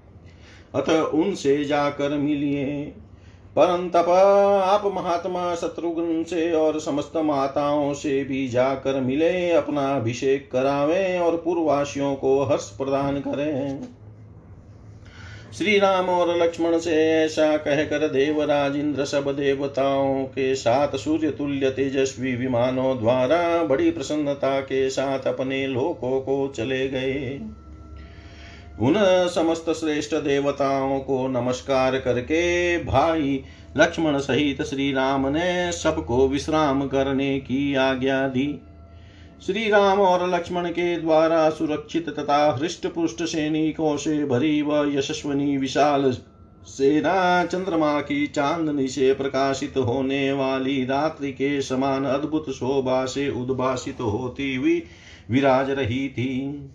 अतः 0.75 1.01
उनसे 1.01 1.65
जाकर 1.65 2.09
मिलिए। 2.09 2.93
परंतप 3.55 4.09
आप 4.65 4.85
महात्मा 4.85 5.55
शत्रुघ्न 5.55 6.23
से 6.23 6.51
और 6.51 6.79
समस्त 6.79 7.17
माताओं 7.17 7.93
से 7.93 8.23
भी 8.23 8.47
जाकर 8.47 8.99
मिले। 9.01 9.51
अपना 9.51 9.95
अभिषेक 9.95 10.51
करावें 10.51 11.19
और 11.19 11.37
पूर्ववासियों 11.37 12.15
को 12.15 12.43
हर्ष 12.43 12.69
प्रदान 12.69 13.19
करें। 13.19 13.98
श्री 15.57 15.77
राम 15.79 16.09
और 16.09 16.37
लक्ष्मण 16.37 16.77
से 16.77 16.95
ऐसा 17.23 17.57
कहकर 17.57 18.07
देवराज 18.07 18.75
इंद्र 18.75 19.05
सब 19.05 19.31
देवताओं 19.35 20.23
के 20.23 20.55
साथ 20.55 20.97
सूर्य 20.97 21.29
तुल्य 21.29 21.69
तेजस्वी 21.69 22.35
विमानों 22.35 22.97
द्वारा 22.99 23.63
बड़ी 23.63 23.91
प्रसन्नता 23.91 24.59
के 24.61 24.89
साथ 24.89 25.19
अपने 25.19 25.67
लोकों 25.67 26.21
को 26.21 26.53
चले 26.55 26.87
गए। 26.89 27.39
उन 28.81 28.95
समस्त 29.29 29.69
श्रेष्ठ 29.69 30.15
देवताओं 30.15 30.99
को 30.99 31.27
नमस्कार 31.27 31.99
करके 31.99 32.77
भाई 32.83 33.43
लक्ष्मण 33.77 34.17
सहित 34.19 34.61
श्री 34.61 34.91
राम 34.93 35.27
ने 35.27 35.71
सबको 35.71 36.27
विश्राम 36.27 36.87
करने 36.87 37.39
की 37.39 37.75
आज्ञा 37.75 38.27
दी। 38.27 38.47
श्री 39.45 39.69
राम 39.69 39.99
और 39.99 40.35
लक्ष्मण 40.35 40.69
के 40.69 40.99
द्वारा 40.99 41.49
सुरक्षित 41.49 42.09
तथा 42.09 42.57
हृष्ट 42.59 42.87
पुष्ट 42.87 43.23
सैनिकों 43.23 43.97
से 43.97 44.25
भरी 44.25 44.61
व 44.61 44.91
यशस्वनी 44.97 45.57
विशाल 45.57 46.11
सेना 46.65 47.45
चंद्रमा 47.45 48.01
की 48.01 48.27
चांदनी 48.27 48.87
से 48.87 49.13
प्रकाशित 49.13 49.77
होने 49.77 50.31
वाली 50.31 50.85
रात्रि 50.85 51.31
के 51.31 51.61
समान 51.61 52.05
अद्भुत 52.05 52.49
शोभा 52.49 53.05
से 53.05 53.29
उद्भासित 53.29 54.01
होती 54.01 54.55
हुई 54.55 54.83
विराज 55.31 55.69
रही 55.69 56.09
थी। 56.09 56.69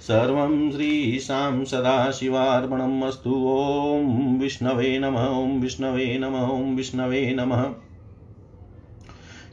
सर्वं 0.00 0.70
श्रीशां 0.70 1.64
सदाशिवार्पणम् 1.64 3.02
अस्तु। 3.02 3.30
ॐ 3.30 4.38
विष्णवे 4.40 4.98
नमः, 4.98 5.26
ॐ 5.26 5.60
विष्णवे 5.60 6.18
नमः, 6.18 6.38
ॐ 6.38 6.76
विष्णवे 6.76 7.36
नमः। 7.38 7.64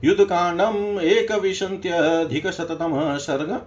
युद्धकाण्डम् 0.04 1.00
एकविंशत्यधिकशततमः 1.00 3.18
सर्ग। 3.18 3.62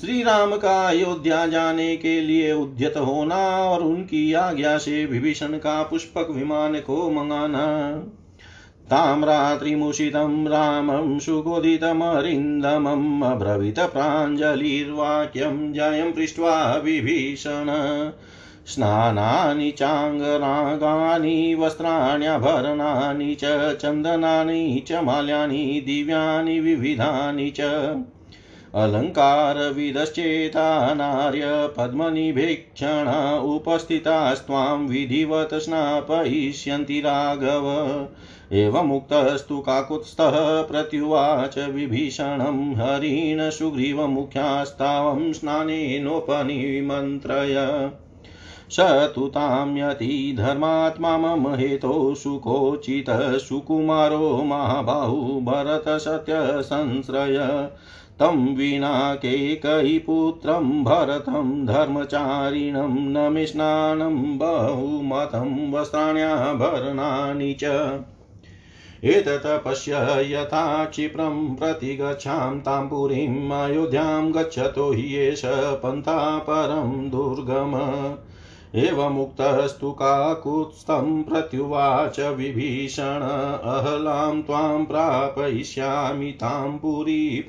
श्री 0.00 0.22
राम 0.22 0.56
का 0.56 0.88
अयोध्या 0.88 1.46
जाने 1.46 1.96
के 1.96 2.20
लिए 2.20 2.52
उद्यत 2.52 2.96
होना 2.96 3.64
और 3.64 3.82
उनकी 3.82 4.32
आज्ञा 4.32 4.78
से 4.78 5.06
विभीषण 5.06 5.46
का 5.46 5.82
पुष्पक 5.82 6.28
विमान 6.30 6.74
को 6.74 7.10
मंगाना। 7.10 7.92
ताम्रात्रिमुषितं 8.90 10.48
रामं 10.48 11.18
सुगोदितमरिन्दमम् 11.18 13.22
अब्रवीत 13.22 13.78
प्राञ्जलिर्वाक्यं 13.78 15.72
जयं 15.72 16.12
पृष्ट्वा 16.12 16.80
विभीषण। 16.84 17.66
स्नानानि, 18.66 19.70
चाङ्गरागानि 19.70 21.54
वस्त्राण्यभरणानि 21.54 23.34
च, 23.34 23.76
चन्दनानि 23.76 24.84
च, 24.88 24.92
माल्यानि, 24.92 25.82
दिव्यानि, 25.86 26.60
विविधानि 26.60 27.50
च। 27.50 27.94
अलङ्कारविदश्चेता 28.74 30.94
नार्य 30.94 31.42
पद्मनिभीक्षण 31.46 33.40
उपस्थितास्त्वां 33.44 34.78
विधिवत 34.78 35.54
स्नापयिष्यन्ति 35.54 37.00
राघव। 37.00 38.06
एवमुक्तस्तु 38.52 39.58
काकुत्स्थः 39.58 40.62
प्रत्युवाच 40.62 41.58
विभीषणं 41.58 42.74
हरिण 42.74 43.50
सुग्रीवमुख्यास्तावं 43.50 45.32
स्नानेनोपनिमन्त्रय। 45.32 47.90
स 48.70 49.10
तु 49.14 49.26
ताम्यति 49.26 50.34
धर्मात्मा 50.38 51.18
मम 51.18 51.54
हेतो 51.54 52.14
सुखोचितः 52.14 53.38
सुकुमारो 53.38 54.44
महाबाहु 54.44 55.40
भरतसत्यसंश्रय 55.40 57.68
तं 58.20 58.56
विना 58.56 59.14
केकैपुत्रं 59.14 60.84
भरतं 60.84 61.66
धर्मचारिणं 61.66 62.88
न 62.88 63.32
मे 63.32 63.46
स्नानं 63.46 64.38
बहुमतं 64.38 65.72
वस्त्राण्याभरणानि 65.72 67.52
च। 67.52 67.64
एतत् 69.04 69.64
पश्य 69.64 69.92
यथा 70.32 70.84
क्षिप्रं 70.84 71.56
प्रति 71.56 71.96
गच्छां 71.96 72.60
तां 72.60 72.88
पुरीम् 72.88 73.52
अयोध्यां 73.52 74.32
गच्छतो 74.32 74.92
हि 74.92 75.14
एष 75.14 75.42
पन्था 75.46 76.38
परं 76.38 77.10
दुर्गम। 77.10 77.74
एवमुक्तस्तु 78.74 79.92
काकुत्स्थं 79.92 81.22
प्रत्युवाच 81.22 82.20
विभीषण, 82.20 83.20
अहलां 83.64 84.42
त्वां 84.42 84.84
प्रापयिष्यामि 84.84 86.32
तां 86.32 86.78
पुरी 86.78 87.44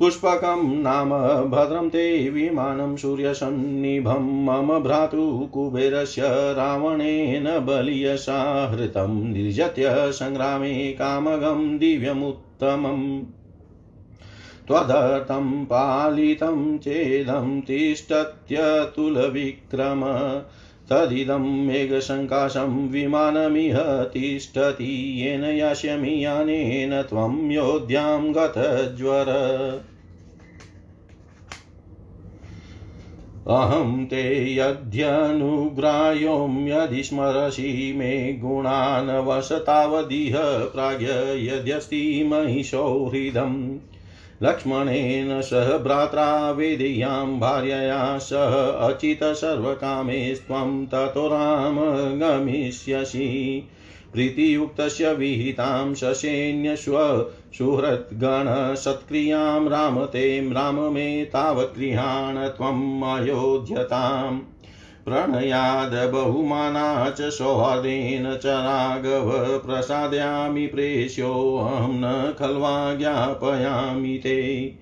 पुष्पकं 0.00 0.82
नाम 0.82 1.10
भद्रं 1.50 1.88
ते 1.88 2.30
विमानं 2.30 2.96
सूर्यसन्निभं 2.96 4.44
मम 4.44 4.78
भ्रातु 4.78 5.50
कुबेरस्य 5.54 6.22
रावणेन 6.26 7.44
बलियसा 7.44 8.68
हृतं 8.72 9.32
निर्जत्य 9.32 10.12
सङ्ग्रामे 10.12 10.92
कामगं 10.92 11.78
दिव्यमुत्तमम्। 11.78 13.22
त्वदर्थं 14.66 15.64
पालितं 15.64 16.78
चेदं 16.78 17.60
तिष्ठत्यतुलविक्रम 17.60 18.40
तदिदं 20.90 21.66
मेघसङ्काशं 21.66 22.88
विमानमिह 22.88 23.78
तिष्ठति, 24.02 25.22
येन 25.22 25.44
यास्यमि 25.44 26.24
यानेन 26.24 27.02
त्वं 27.02 27.50
योध्यां 27.50 28.32
गतज्वर। 28.32 29.26
अहं 33.50 34.04
ते 34.04 34.54
यद्यनुग्राह्यों 34.54 36.68
यदि 36.68 37.02
स्मरसि 37.02 37.94
मे 37.96 38.32
गुणान् 38.32 39.26
वसतावदिह 39.26 40.38
प्राज्ञ 40.42 41.06
यद्यस्ति 41.46 42.24
महिषो 42.26 43.10
हृदम् 43.14 43.78
लक्ष्मणेन 44.42 45.40
सह 45.40 45.78
भ्रात्रा 45.78 46.50
वेदेयां 46.50 47.40
भार्यया 47.40 48.18
सह 48.18 48.88
अचित 48.88 49.18
सर्वकामेस्त्वं 49.22 50.86
ततो 50.86 51.26
राम 51.26 51.78
गमिष्यसि। 52.18 53.62
प्रीतियुक्तस्य 54.12 55.12
विहितां 55.12 55.94
ससेन्यस्व 55.94 57.26
सुहृद्गणसत्क्रियाँ 57.58 59.68
राम 59.68 60.04
ते 60.04 60.52
राम 60.52 60.74
मे 60.74 61.24
तावत् 61.24 62.56
त्वम् 62.56 63.02
अयोध्यताम्। 63.02 64.40
प्रणयाद 65.04 66.12
बहुमाना 66.12 67.10
च 67.10 67.22
सौहार्देन 67.22 68.36
च 68.36 68.46
राघव 68.46 69.58
प्रसादयामि 69.58 70.66
प्रेष्योऽहं 70.66 71.92
न 71.92 72.34
खल्वा 72.38 72.94
ज्ञापयामि 72.94 74.20
ते। 74.22 74.74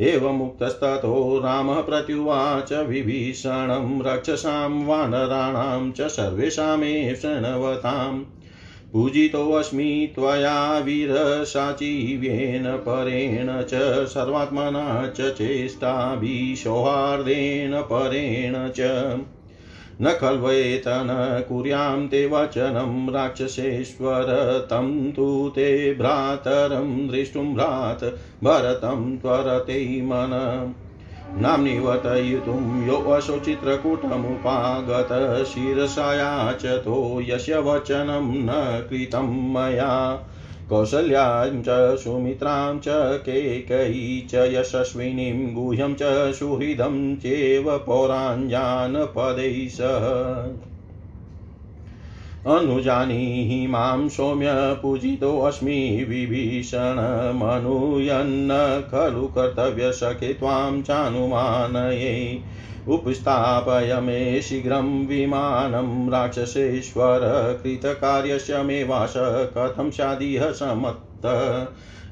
एवमुक्तस्ततो 0.00 1.40
रामः 1.44 1.74
प्रत्युवाच 1.74 2.72
विभीषणं, 2.72 4.02
रक्षसां 4.02 4.84
वानराणां 4.84 5.90
च 5.90 6.00
सर्वेषामेव 6.00 7.14
शृण्वताम्। 7.14 8.24
पूजितोऽस्मि 8.96 10.12
त्वया 10.14 10.78
वीरसाचिव्येन 10.78 12.76
परेण 12.76 13.62
च 13.62 13.70
सर्वात्मना 14.06 15.06
च 15.06 15.20
चेष्टाभिः 15.20 16.64
सौहार्देन 16.64 17.82
परेण 17.82 18.68
च। 18.68 18.80
न 20.02 20.12
खल्वेतन 20.20 21.06
कुर्यां 21.48 22.08
ते 22.08 22.26
वचनं, 22.26 23.12
राक्षसेश्वर, 23.12 24.24
तं 24.70 25.12
तु 25.12 25.52
ते 25.54 25.94
भ्रातरं 25.94 27.08
द्रष्टुं 27.08 27.54
भ्रात 27.54 28.04
भरतं 28.44 29.16
त्वरते 29.16 30.00
मन 31.36 31.66
यो 31.66 32.86
योऽशोचित्रकूटमुपागत 32.86 35.44
शिरसाया 35.44 36.52
च 36.52 36.66
तो 36.66 37.20
यस्य 37.24 37.58
वचनं 37.58 38.34
न 38.34 38.86
कृतं 38.90 39.52
मया। 39.52 40.18
कौसल्यां 40.68 41.62
च 41.62 41.98
सुमित्रां 41.98 42.78
च 42.78 42.84
केकयी 42.88 44.26
च 44.30 44.34
यशस्विनीं 44.34 45.54
गुह्यं 45.54 45.94
च 45.94 46.32
सुहृदं 46.32 47.16
चैव 47.16 47.78
पौराञ्जानपदैः 47.78 49.68
सह। 49.68 50.06
अनुजानीहि 52.46 53.66
माँ 53.66 54.08
सौम्य 54.08 54.78
पूजितोऽस्मि 54.82 56.06
विभीषणमनुयन्न 56.08 58.84
खलु 58.90 59.26
कर्तव्यसखे 59.26 60.32
त्वां 60.32 60.82
चानुमानये। 60.82 62.42
उपस्थापय 62.88 63.98
मे 64.02 64.42
शीघ्रं 64.42 65.06
विमानं 65.06 66.10
राक्षसेश्वर 66.10 67.20
कृतकार्यस्य 67.62 68.62
मे 68.62 68.84
वास 68.84 69.14
कथं 69.56 69.90
स्यादिह 69.90 70.50
समत्त। 70.50 71.02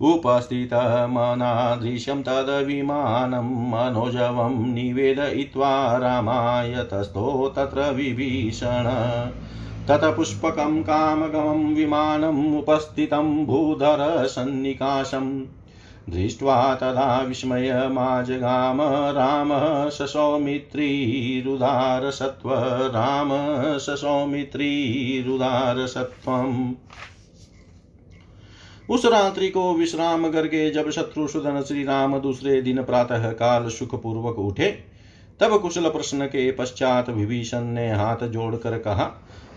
उपस्थितमनादृशं 0.00 2.22
तद्विमानं 2.22 3.70
मनोजवं 3.70 4.74
निवेदयित्वा 4.74 5.96
रामाय 5.96 6.86
तस्थो 6.92 7.52
तत्र 7.56 7.92
विभीषण। 7.92 8.84
ततपुष्पकं 9.88 10.82
कामगमं 10.82 11.74
विमानम् 11.74 12.58
उपस्थितं 12.58 13.46
भूधरसन्निकाशम्। 13.46 15.42
दृष्ट्वा 16.10 16.74
तदा 16.74 17.20
विस्मयमाजगाम 17.20 18.80
रामः 19.16 19.90
ससौमित्रीरुदारसत्त्व 19.90 22.50
राम 22.94 23.28
ससौमित्रीरुदारसत्त्वम् 23.78 26.74
उस 28.90 29.06
रात्रि 29.06 29.48
को 29.48 29.74
विश्राम 29.74 30.32
करके 30.32 30.70
जब 30.70 30.90
शत्रुसूदन 30.90 31.62
श्री 31.62 31.84
राम 31.84 32.18
दूसरे 32.18 32.62
दिन 32.62 32.82
प्रातः 32.82 33.32
काल 33.32 33.68
सुख 33.68 34.02
पूर्वक 34.02 34.38
उठे, 34.38 34.78
तब 35.40 35.60
कुशल 35.60 35.88
प्रश्न 35.88 36.26
के 36.26 36.52
पश्चात 36.52 37.10
विभीषण 37.10 37.60
ने 37.60 37.90
हाथ 37.90 38.16
जोड़कर 38.16 38.78
कहा 38.78 39.12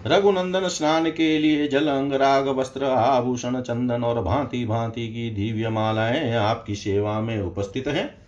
रघुनंदन 0.05 0.67
स्नान 0.67 1.09
के 1.09 1.37
लिए 1.39 1.67
जल 1.67 1.87
अंगराग 1.87 2.47
वस्त्र, 2.47 2.83
आभूषण, 2.83 3.61
चंदन 3.61 4.03
और 4.03 4.21
भांति 4.21 4.65
भांति 4.65 5.07
की 5.07 5.29
दिव्य 5.29 5.69
मालाएँ 5.69 6.35
आपकी 6.35 6.75
सेवा 6.75 7.21
में 7.21 7.41
उपस्थित 7.41 7.87
है। 7.87 8.27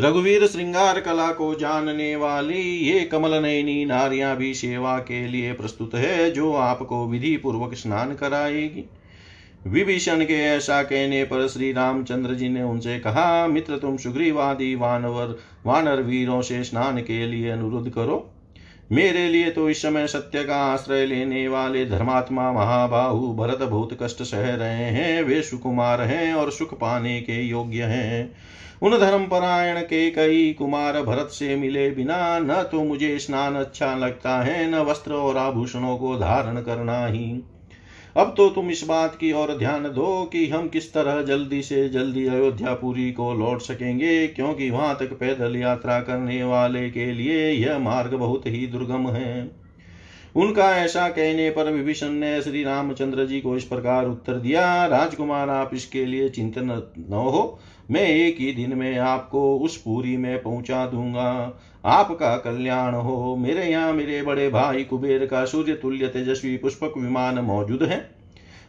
रघुवीर 0.00 0.46
श्रृंगार 0.46 1.00
कला 1.00 1.32
को 1.32 1.54
जानने 1.54 2.16
वाली 2.16 2.62
ये 2.62 3.00
कमल 3.00 3.42
नयनी 3.42 3.84
नारियाँ 3.84 4.36
भी 4.36 4.54
सेवा 4.54 4.98
के 4.98 5.28
लिए 5.28 5.52
प्रस्तुत 5.52 5.94
है, 5.94 6.30
जो 6.30 6.52
आपको 6.52 7.06
विधि 7.06 7.36
पूर्वक 7.36 7.74
स्नान 7.74 8.14
कराएगी। 8.14 8.90
विभीषण 9.66 10.24
के 10.24 10.34
ऐसा 10.34 10.82
कहने 10.82 11.24
पर 11.24 11.48
श्री 11.48 11.72
रामचंद्र 11.72 12.34
जी 12.34 12.48
ने 12.48 12.62
उनसे 12.62 12.98
कहा, 12.98 13.46
मित्र, 13.46 13.76
तुम 13.76 13.96
सुग्रीवादी 13.96 14.74
वानवर, 14.74 15.38
वानर 15.66 16.02
वीरों 16.02 16.42
से 16.42 16.64
स्नान 16.64 16.98
के 16.98 17.26
लिए 17.26 17.50
अनुरोध 17.50 17.92
करो। 17.92 18.30
मेरे 18.90 19.26
लिए 19.28 19.50
तो 19.50 19.68
इस 19.70 19.82
समय 19.82 20.06
सत्य 20.06 20.42
का 20.44 20.56
आश्रय 20.64 21.04
लेने 21.06 21.46
वाले 21.48 21.84
धर्मात्मा 21.86 22.52
महाबाहु 22.52 23.32
भरत 23.34 23.62
बहुत 23.62 23.96
कष्ट 24.02 24.22
सह 24.22 24.54
रहे 24.54 24.84
हैं। 24.84 25.22
वे 25.22 25.42
सुकुमार 25.42 26.00
हैं 26.00 26.32
और 26.34 26.50
सुख 26.50 26.74
पाने 26.74 27.20
के 27.20 27.40
योग्य 27.42 27.82
हैं। 27.82 28.30
उन 28.82 28.98
धर्म 28.98 29.24
परायण 29.24 29.80
के 29.80 30.10
कई 30.10 30.52
कुमार 30.52 31.02
भरत 31.02 31.28
से 31.32 31.56
मिले 31.56 31.90
बिना 31.90 32.38
न 32.38 32.62
तो 32.72 32.82
मुझे 32.84 33.18
स्नान 33.18 33.54
अच्छा 33.54 33.94
लगता 33.94 34.40
है, 34.42 34.70
न 34.70 34.74
वस्त्र 34.80 35.12
और 35.12 35.36
आभूषणों 35.36 35.96
को 35.98 36.16
धारण 36.16 36.60
करना 36.62 37.04
ही। 37.06 37.30
अब 38.16 38.32
तो 38.36 38.48
तुम 38.50 38.70
इस 38.70 38.82
बात 38.84 39.14
की 39.14 39.32
ओर 39.32 39.52
ध्यान 39.58 39.84
दो 39.84 40.24
कि 40.24 40.46
हम 40.48 40.68
किस 40.68 40.92
तरह 40.92 41.22
जल्दी 41.22 41.62
से 41.62 41.88
जल्दी 41.88 42.26
अयोध्यापुरी 42.26 43.10
को 43.12 43.32
लौट 43.34 43.60
सकेंगे, 43.60 44.26
क्योंकि 44.26 44.70
वहाँ 44.70 44.96
तक 45.00 45.12
पैदल 45.12 45.56
यात्रा 45.56 46.00
करने 46.00 46.42
वाले 46.44 46.88
के 46.90 47.12
लिए 47.12 47.50
यह 47.50 47.78
मार्ग 47.78 48.14
बहुत 48.14 48.46
ही 48.46 48.66
दुर्गम 48.66 49.08
है। 49.08 49.50
उनका 50.36 50.70
ऐसा 50.76 51.08
कहने 51.08 51.50
पर 51.50 51.70
विभीषण 51.72 52.10
ने 52.10 52.40
श्री 52.42 52.62
रामचंद्र 52.64 53.26
जी 53.26 53.40
को 53.40 53.56
इस 53.56 53.64
प्रकार 53.64 54.06
उत्तर 54.06 54.34
दिया, 54.34 54.86
राजकुमार, 54.86 55.48
आप 55.50 55.70
इसके 55.74 56.04
लिए 56.06 56.28
चिंतन 56.28 56.82
न 57.00 57.12
हो। 57.12 57.58
मैं 57.88 58.06
एक 58.06 58.36
ही 58.38 58.52
दिन 58.54 58.76
में 58.78 58.98
आपको 58.98 59.56
उस 59.58 59.76
पूरी 59.76 60.16
में 60.16 60.42
पहुँचा 60.42 60.84
दूँगा। 60.86 61.30
आपका 61.84 62.36
कल्याण 62.36 62.94
हो। 62.94 63.34
मेरे 63.36 63.64
यहाँ 63.64 63.92
मेरे 63.92 64.22
बड़े 64.22 64.48
भाई 64.50 64.84
कुबेर 64.84 65.24
का 65.26 65.44
सूर्य 65.44 65.74
तुल्य 65.74 66.08
तेजस्वी 66.08 66.56
पुष्पक 66.56 66.96
विमान 66.98 67.38
मौजूद 67.38 67.82
है, 67.82 68.08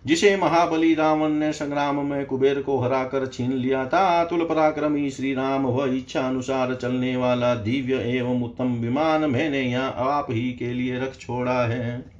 जिसे 0.05 0.35
महाबली 0.37 0.93
रावण 0.95 1.29
ने 1.29 1.51
संग्राम 1.53 2.05
में 2.05 2.25
कुबेर 2.25 2.61
को 2.61 2.77
हराकर 2.79 3.25
छीन 3.27 3.51
लिया 3.53 3.85
था। 3.85 4.05
अतुल 4.21 4.45
पराक्रमी 4.45 5.09
श्री 5.09 5.33
राम 5.33 5.65
वह 5.65 5.95
इच्छा 5.95 6.21
अनुसार 6.21 6.73
चलने 6.75 7.15
वाला 7.15 7.53
दिव्य 7.55 7.99
एवं 8.09 8.43
उत्तम 8.43 8.73
विमान 8.75 9.29
मैंने 9.29 9.61
यहाँ 9.61 9.93
आप 10.09 10.27
ही 10.29 10.51
के 10.53 10.73
लिए 10.73 10.99
रख 10.99 11.17
छोड़ा 11.17 11.65
है। 11.67 12.18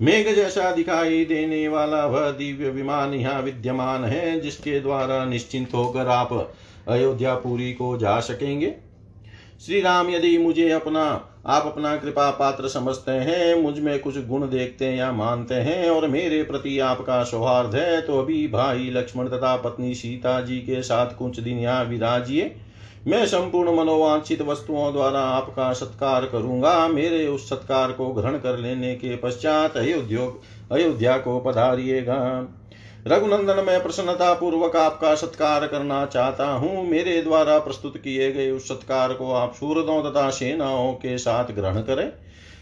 मेघ 0.00 0.26
जैसा 0.26 0.70
दिखाई 0.70 1.24
देने 1.24 1.66
वाला 1.68 2.04
वह 2.06 2.30
दिव्य 2.30 2.68
विमान 2.70 3.14
यहाँ 3.14 3.40
विद्यमान 3.42 4.04
है, 4.04 4.40
जिसके 4.40 4.78
द्वारा 4.80 5.24
निश्चिंत 5.24 5.74
होकर 5.74 6.06
आप 6.08 6.32
अयोध्यापुरी 6.88 7.72
को 7.72 7.96
जा 7.98 8.18
सकेंगे। 8.20 8.74
श्री 9.66 9.80
राम 9.80 10.10
यदि 10.10 10.36
मुझे 10.38 10.70
अपना, 10.70 11.02
आप 11.46 11.66
अपना 11.66 11.94
कृपा 11.96 12.30
पात्र 12.30 12.68
समझते 12.68 13.12
हैं, 13.12 13.54
मुझमें 13.62 13.98
कुछ 13.98 14.18
गुण 14.26 14.48
देखते 14.48 14.84
हैं 14.84 14.96
या 14.96 15.10
मानते 15.12 15.54
हैं, 15.54 15.90
और 15.90 16.08
मेरे 16.08 16.42
प्रति 16.42 16.78
आपका 16.78 17.22
सौहार्द 17.24 17.74
है 17.74 18.00
तो 18.00 18.18
अभी 18.18 18.46
भाई 18.48 18.90
लक्ष्मण 18.90 19.28
तथा 19.28 19.54
पत्नी 19.56 19.94
सीता 19.94 20.40
जी 20.40 20.58
के 20.60 20.82
साथ 20.82 21.16
कुछ 21.16 21.40
दिन 21.40 21.58
यहाँ 21.58 21.84
विराजिए। 21.84 22.54
मैं 23.06 23.26
संपूर्ण 23.26 23.72
मनोवांछित 23.72 24.40
वस्तुओं 24.42 24.92
द्वारा 24.92 25.20
आपका 25.20 25.72
सत्कार 25.72 26.24
करूँगा। 26.24 26.88
मेरे 26.88 27.26
उस 27.26 27.48
सत्कार 27.48 27.92
को 27.92 28.08
ग्रहण 28.08 28.36
कर 28.38 28.58
लेने 28.58 28.94
के 28.94 29.16
पश्चात 29.16 29.76
अयोध्योग 29.76 30.40
अयोध्या 30.72 31.16
को 31.18 31.38
पधारिएगा। 31.40 32.16
रघुनंदन, 33.06 33.64
मैं 33.64 33.82
प्रसन्नता 33.82 34.32
पूर्वक 34.34 34.76
आपका 34.76 35.14
सत्कार 35.14 35.66
करना 35.66 36.04
चाहता 36.06 36.50
हूँ। 36.50 36.86
मेरे 36.86 37.22
द्वारा 37.22 37.58
प्रस्तुत 37.58 37.96
किए 37.96 38.32
गए 38.32 38.50
उस 38.50 38.68
सत्कार 38.68 39.12
को 39.12 39.32
आप 39.32 39.54
सूरदों 39.54 40.02
तथा 40.02 40.30
सेनाओं 40.30 40.92
के 40.92 41.18
साथ 41.18 41.44
ग्रहण 41.44 41.80
करें। 41.82 42.12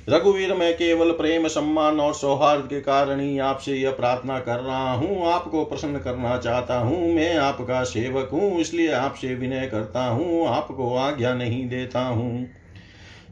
रघुवीर, 0.08 0.54
मैं 0.54 0.74
केवल 0.74 1.10
प्रेम, 1.10 1.48
सम्मान 1.48 2.00
और 2.00 2.14
सौहार्द 2.14 2.66
के 2.66 2.80
कारण 2.80 3.20
ही 3.20 3.38
आपसे 3.38 3.74
यह 3.74 3.90
प्रार्थना 3.90 4.38
कर 4.38 4.56
रहा 4.56 4.92
हूँ। 4.92 5.26
आपको 5.26 5.64
प्रसन्न 5.64 5.98
करना 5.98 6.38
चाहता 6.38 6.78
हूँ, 6.78 7.14
मैं 7.14 7.36
आपका 7.36 7.84
सेवक 7.84 8.28
हूँ, 8.32 8.60
इसलिए 8.60 8.92
आपसे 8.92 9.34
विनय 9.34 9.66
करता 9.66 10.04
हूँ, 10.04 10.46
आपको 10.46 10.96
आज्ञा 10.96 11.34
नहीं 11.34 11.68
देता 11.68 12.00
हूँ। 12.00 12.50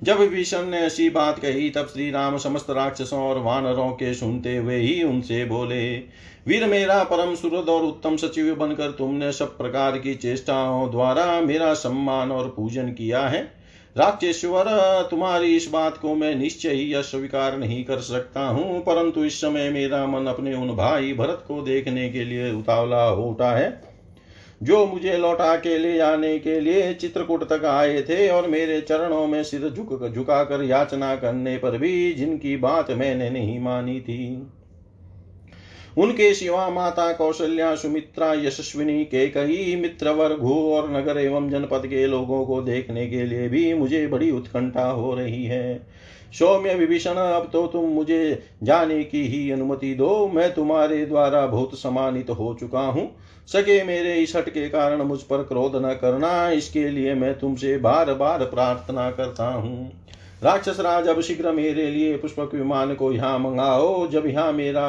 जब 0.02 0.18
विभीषण 0.18 0.66
ने 0.66 0.78
ऐसी 0.78 1.10
बात 1.10 1.38
कही, 1.38 1.70
तब 1.70 1.86
श्री 1.86 2.10
राम 2.10 2.38
समस्त 2.38 2.70
राक्षसों 2.70 3.20
और 3.20 3.38
वानरों 3.38 3.90
के 3.90 4.14
सुनते 4.14 4.56
हुए 4.56 4.76
ही 4.76 5.02
उनसे 5.02 5.44
बोले, 5.44 5.96
वीर 6.46 6.66
मेरा 6.66 7.04
परम 7.04 7.34
सुरद 7.34 7.68
और 7.68 7.82
उत्तम 7.82 8.16
सचिव 8.16 8.54
बनकर 8.54 8.90
तुमने 8.90 9.32
सब 9.32 9.58
प्रकार 9.58 9.98
की 9.98 10.14
चेष्टाओं 10.14 10.90
द्वारा 10.90 11.40
मेरा 11.40 11.74
सम्मान 11.74 12.32
और 12.32 12.48
पूजन 12.48 12.88
किया 12.88 13.20
है। 13.20 13.55
राक्षेश्वर, 13.96 14.64
तुम्हारी 15.10 15.54
इस 15.56 15.68
बात 15.68 15.96
को 15.96 16.14
मैं 16.14 16.34
निश्चय 16.34 16.70
ही 16.70 16.92
अस्वीकार 16.94 17.56
नहीं 17.58 17.84
कर 17.84 18.00
सकता 18.00 18.40
हूँ, 18.40 18.80
परंतु 18.80 19.24
इस 19.24 19.40
समय 19.40 19.70
मेरा 19.70 20.04
मन 20.06 20.26
अपने 20.26 20.54
उन 20.54 20.74
भाई 20.76 21.12
भरत 21.12 21.44
को 21.48 21.60
देखने 21.62 22.08
के 22.10 22.24
लिए 22.24 22.52
उतावला 22.52 23.02
हो 23.02 23.24
उठा 23.24 23.50
है, 23.52 23.70
जो 24.60 24.84
मुझे 24.86 25.16
लौटा 25.18 25.54
के 25.56 25.78
ले 25.78 25.94
जाने 25.94 26.38
के 26.38 26.58
लिए 26.60 26.92
चित्रकूट 26.94 27.48
तक 27.48 27.64
आए 27.64 28.02
थे 28.02 28.28
और 28.28 28.48
मेरे 28.48 28.80
चरणों 28.80 29.26
में 29.26 29.42
सिर 29.44 29.68
झुक 29.70 30.08
झुकाकर 30.08 30.64
याचना 30.64 31.14
करने 31.16 31.56
पर 31.56 31.78
भी 31.78 32.12
जिनकी 32.12 32.56
बात 32.58 32.90
मैंने 32.90 33.30
नहीं 33.30 33.58
मानी 33.60 34.00
थी। 34.00 34.26
उनके 35.96 36.32
सिवा 36.34 36.68
माता 36.70 37.12
कौशल्या 37.12 37.74
सुमित्रा 37.74 38.32
यशस्विनी 38.34 39.04
के 39.04 39.26
कई 39.28 39.76
मित्रवर 39.76 40.34
घु 40.34 40.54
और 40.72 40.90
नगर 40.90 41.18
एवं 41.18 41.48
जनपद 41.50 41.86
के 41.86 42.06
लोगों 42.06 42.44
को 42.46 42.60
देखने 42.62 43.06
के 43.06 43.24
लिए 43.24 43.48
भी 43.48 43.72
मुझे 43.74 44.06
बड़ी 44.06 44.30
उत्कंठा 44.30 44.86
हो 44.86 45.14
रही 45.14 45.44
है। 45.44 45.86
सौम्य 46.32 46.74
विभीषण, 46.74 47.10
अब 47.10 47.48
तो 47.52 47.66
तुम 47.66 47.84
मुझे 47.84 48.42
जाने 48.62 49.02
की 49.04 49.26
ही 49.26 49.50
अनुमति 49.50 49.94
दो। 49.94 50.26
मैं 50.28 50.52
तुम्हारे 50.54 51.04
द्वारा 51.06 51.46
बहुत 51.46 51.78
सम्मानित 51.78 52.30
हो 52.30 52.56
चुका 52.60 52.80
हूँ। 52.80 53.10
सके 53.48 53.82
मेरे 53.84 54.14
इस 54.14 54.36
हट 54.36 54.48
के 54.48 54.68
कारण 54.68 55.02
मुझ 55.02 55.20
पर 55.20 55.42
क्रोध 55.42 55.76
न 55.76 55.92
करना। 55.94 56.50
इसके 56.50 56.88
लिए 56.88 57.14
मैं 57.14 57.38
तुमसे 57.38 57.76
बार 57.78 58.14
बार 58.14 58.44
प्रार्थना 58.44 59.10
करता 59.10 59.46
हूँ। 59.46 59.92
राक्षस 60.42 60.80
राज, 60.80 61.08
अब 61.08 61.20
शीघ्र 61.20 61.52
मेरे 61.52 61.90
लिए 61.90 62.16
पुष्पक 62.16 62.54
विमान 62.54 62.94
को 62.94 63.12
यहाँ 63.12 63.38
मंगाओ। 63.38 64.06
जब 64.06 64.26
यहाँ 64.26 64.52
मेरा 64.52 64.88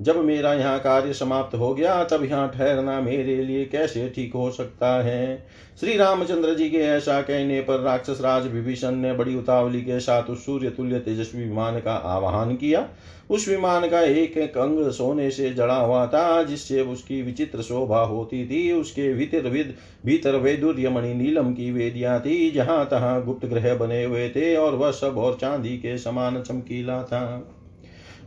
जब 0.00 0.16
मेरा 0.24 0.54
यहाँ 0.54 0.78
कार्य 0.78 1.12
समाप्त 1.12 1.54
हो 1.54 1.74
गया, 1.74 2.04
तब 2.04 2.24
यहाँ 2.24 2.48
ठहरना 2.48 3.00
मेरे 3.00 3.44
लिए 3.44 3.64
कैसे 3.64 4.12
ठीक 4.14 4.34
हो 4.34 4.50
सकता 4.50 5.02
है? 5.02 5.46
श्री 5.80 5.96
रामचंद्र 5.96 6.54
जी 6.54 6.70
के 6.70 6.78
ऐसा 6.78 7.22
कहने 7.22 7.60
पर 7.60 7.80
राक्षस 7.80 8.18
राज 8.20 8.46
विभीषण 8.46 8.92
ने 8.92 9.12
बड़ी 9.12 9.36
उतावली 9.36 9.80
के 9.82 10.00
साथ 10.00 10.22
उस 10.22 10.46
सूर्य 10.46 10.70
तुल्य 10.70 10.98
तेजस्वी 10.98 11.44
विमान 11.44 11.80
का 11.80 11.92
आवाहन 11.92 12.56
किया। 12.56 12.88
उस 13.30 13.48
विमान 13.48 13.88
का 13.88 14.00
एक 14.00 14.36
एक 14.36 14.58
अंग 14.58 14.90
सोने 14.90 15.30
से 15.30 15.50
जड़ा 15.50 15.76
हुआ 15.76 16.06
था, 16.06 16.42
जिससे 16.42 16.80
उसकी 16.80 17.22
विचित्र 17.22 17.62
शोभा 17.62 18.00
होती 18.00 18.46
थी। 18.46 18.72
उसके 18.72 19.14
भीतर 19.14 19.48
विद, 19.48 19.74
भीतर 20.06 20.36
वेदुर्य 20.36 20.88
मणि 20.88 21.14
नीलम 21.14 21.52
की 21.52 21.72
वेदियाँ 21.72 22.20
थी, 22.20 22.50
जहाँ 22.50 22.86
तहां 22.86 23.22
गुप्त 23.22 23.46
ग्रह 23.46 23.74
बने 23.74 24.04
हुए 24.04 24.28
थे, 24.28 24.56
और 24.56 24.74
वह 24.74 24.90
सब 24.90 25.18
और 25.18 25.38
चांदी 25.40 25.76
के 25.76 25.98
समान 25.98 26.42
चमकीला 26.42 27.02
था। 27.02 27.50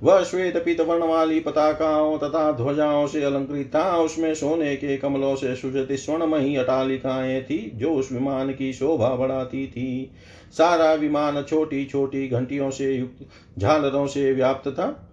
वह 0.03 0.23
श्वेत 0.23 0.57
पीत 0.57 0.81
वर्ण 0.81 1.03
वाली 1.03 1.39
पताकाओं 1.39 2.17
तथा 2.17 2.51
ध्वजाओं 2.51 3.07
से 3.07 3.23
अलंकृत 3.23 3.71
था। 3.75 3.97
उसमें 3.97 4.35
सोने 4.35 4.75
के 4.75 4.97
कमलों 4.97 5.35
से 5.35 5.55
सुजति 5.55 5.97
स्वर्णमयी 5.97 6.55
अटालिकाएँ 6.55 7.41
थी, 7.41 7.71
जो 7.75 7.91
उस 7.91 8.11
विमान 8.11 8.51
की 8.51 8.73
शोभा 8.73 9.09
बढ़ाती 9.09 9.67
थी। 9.67 10.11
सारा 10.57 10.93
विमान 10.93 11.43
छोटी 11.43 11.85
छोटी 11.85 12.27
घंटियों 12.27 12.71
से 12.71 12.93
युक्त, 12.93 13.25
झालरों 13.59 14.07
से 14.07 14.33
व्याप्त 14.33 14.69
था। 14.69 15.09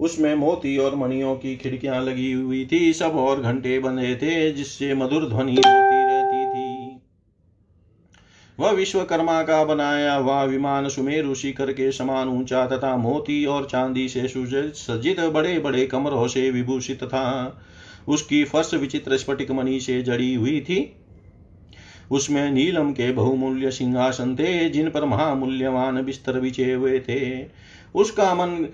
उसमें 0.00 0.34
मोती 0.34 0.78
और 0.78 0.94
मणियों 0.94 1.34
की 1.36 1.56
खिड़कियाँ 1.56 2.04
लगी 2.04 2.32
हुई 2.32 2.68
थी। 2.72 2.92
सब 2.92 3.16
और 3.16 3.40
घंटे 3.40 3.78
बने 3.78 4.14
थे, 4.14 4.52
जिससे 4.52 4.94
मधुर 4.94 5.28
ध्वनि 5.28 5.54
होती 5.54 5.95
वह 8.60 8.70
विश्वकर्मा 8.70 9.42
का 9.42 9.64
बनाया 9.64 10.14
हुआ 10.14 10.44
विमान 10.44 10.88
सुमेरु 10.88 11.34
शिखर 11.34 11.72
के 11.72 11.92
समान 11.92 12.28
ऊँचा 12.28 12.66
तथा 12.66 12.96
मोती 12.96 13.44
और 13.46 13.66
चांदी 13.66 14.08
से 14.08 14.28
सज्जित 14.74 15.20
बड़े 15.20 15.58
बड़े 15.58 15.86
कमरों 15.86 16.28
से 16.28 16.50
विभूषित 16.50 17.04
था। 17.04 17.58
उसकी 18.08 18.44
फर्श 18.44 18.74
विचित्र 18.74 19.16
स्फटिक 19.16 19.50
मणि 19.50 19.80
से 19.80 20.02
जड़ी 20.02 20.34
हुई 20.34 20.60
थी। 20.60 20.96
उसमें 22.10 22.50
नीलम 22.50 22.92
के 22.92 23.12
बहुमूल्य 23.12 23.70
सिंहासन 23.70 24.36
थे, 24.36 24.68
जिन 24.68 24.90
पर 24.90 25.04
महामूल्यवान 25.04 26.02
बिस्तर 26.02 26.40
बिछे 26.40 26.72
हुए 26.72 27.00
थे। 27.00 27.46
उसका 27.94 28.34
मन 28.34 28.68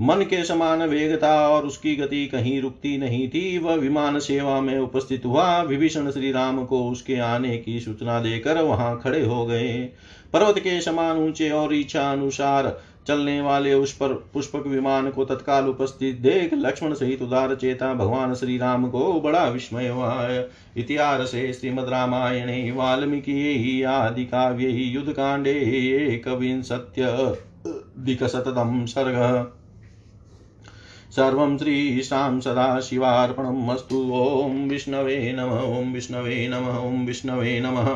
मन 0.00 0.22
के 0.22 0.44
समान 0.44 0.82
वेग 0.82 1.22
था 1.22 1.48
और 1.48 1.66
उसकी 1.66 1.96
गति 1.96 2.26
कहीं 2.26 2.60
रुकती 2.60 2.98
नहीं 2.98 3.28
थी। 3.28 3.58
वह 3.58 3.74
विमान 3.74 4.18
सेवा 4.18 4.60
में 4.60 4.78
उपस्थित 4.78 5.26
हुआ। 5.26 5.62
विभीषण 5.62 6.10
श्री 6.10 6.32
राम 6.32 6.64
को 6.64 6.90
उसके 6.90 7.16
आने 7.16 7.58
की 7.58 7.80
सूचना 7.80 8.20
देकर 8.20 8.62
वहाँ 8.62 9.00
खड़े 9.04 9.24
हो 9.24 9.46
गए। 9.46 9.88
पर्वत 10.32 10.58
के 10.58 10.80
समान 10.80 11.18
ऊँचे 11.18 11.50
और 11.50 11.74
इच्छा 11.74 12.12
अनुसार 12.12 12.80
चलने 13.06 13.40
वाले 13.40 13.74
उस 13.74 13.92
पर 13.92 14.08
पुष्पक 14.08 14.66
विमान 14.66 15.10
को 15.10 15.24
तत्काल 15.24 15.68
उपस्थित 15.68 16.16
देख 16.16 16.54
लक्ष्मण 16.54 16.94
सहित 16.94 17.22
उदार 17.22 17.54
चेता 17.54 17.94
भगवान 17.94 18.34
श्री 18.34 18.58
राम 18.58 18.88
को 18.88 19.20
बड़ा 19.20 19.44
विस्मय 19.44 20.48
इतिहास 20.76 21.30
श्रीमद 21.30 21.88
रामायणे, 21.88 22.70
वाल्मीकि, 22.70 23.82
आदि 23.82 24.24
काव्य 24.24 24.68
युद्ध 24.68 25.12
कांडे 25.12 25.50
एक 25.50 26.28
विंशत्यधिकशतम 26.28 28.86
सर्ग। 28.86 29.52
सर्वं 31.16 31.56
श्रीशां 31.58 32.40
सदाशिवार्पणम् 32.40 33.70
अस्तु 33.70 34.00
ॐ 34.14 34.68
विष्णवे 34.68 35.32
नम, 35.32 35.50
ॐ 35.78 35.92
विष्णवे 35.92 36.48
नम, 36.48 36.68
ॐ 36.78 37.06
विष्णवे 37.06 37.60
नमः। 37.60 37.88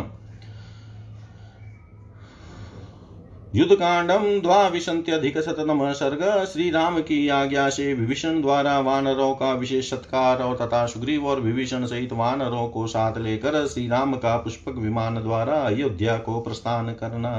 युद्ध 3.54 3.74
कांडम 3.74 4.24
द्वाविशंत्यधिक 4.40 5.38
सर्ग 5.38 6.22
श्री 6.52 6.70
राम 6.70 6.98
की 7.00 7.28
आज्ञा 7.28 7.68
से 7.68 7.94
विभीषण 7.94 8.40
द्वारा 8.40 8.78
वानरों 8.80 9.34
का 9.34 9.52
विशेष 9.52 9.90
सत्कार 9.90 10.42
और 10.42 10.56
तथा 10.56 10.86
सुग्रीव 10.86 11.26
और 11.26 11.40
विभीषण 11.40 11.86
सहित 11.86 12.12
वानरों 12.12 12.68
को 12.68 12.86
साथ 12.86 13.18
लेकर 13.18 13.66
श्री 13.66 13.88
राम 13.88 14.14
का 14.14 14.36
पुष्पक 14.36 14.78
विमान 14.78 15.22
द्वारा 15.22 15.54
अयोध्या 15.54 16.16
को 16.18 16.40
प्रस्थान 16.40 16.92
करना। 16.92 17.32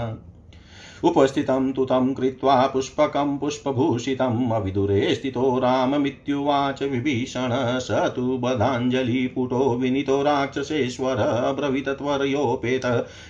उपस्थितं 1.04 1.74
तु 1.74 1.86
तं 1.86 2.14
कृत्वा 2.14 2.68
पुष्पकं 2.68 3.38
पुष्पभूषितम् 3.38 4.52
अविदुरे 4.52 5.16
स्थितो 5.16 5.60
राममित्युवाच 5.60 6.84
विभीषण 6.84 7.50
स 7.80 7.92
तु 7.92 8.38
बधाञ्जलिपुटो 8.38 9.76
विनीतो 9.76 10.22
राक्षसेश्वर 10.24 11.16
ब्रवीतत्वरयोपेत 11.60 12.82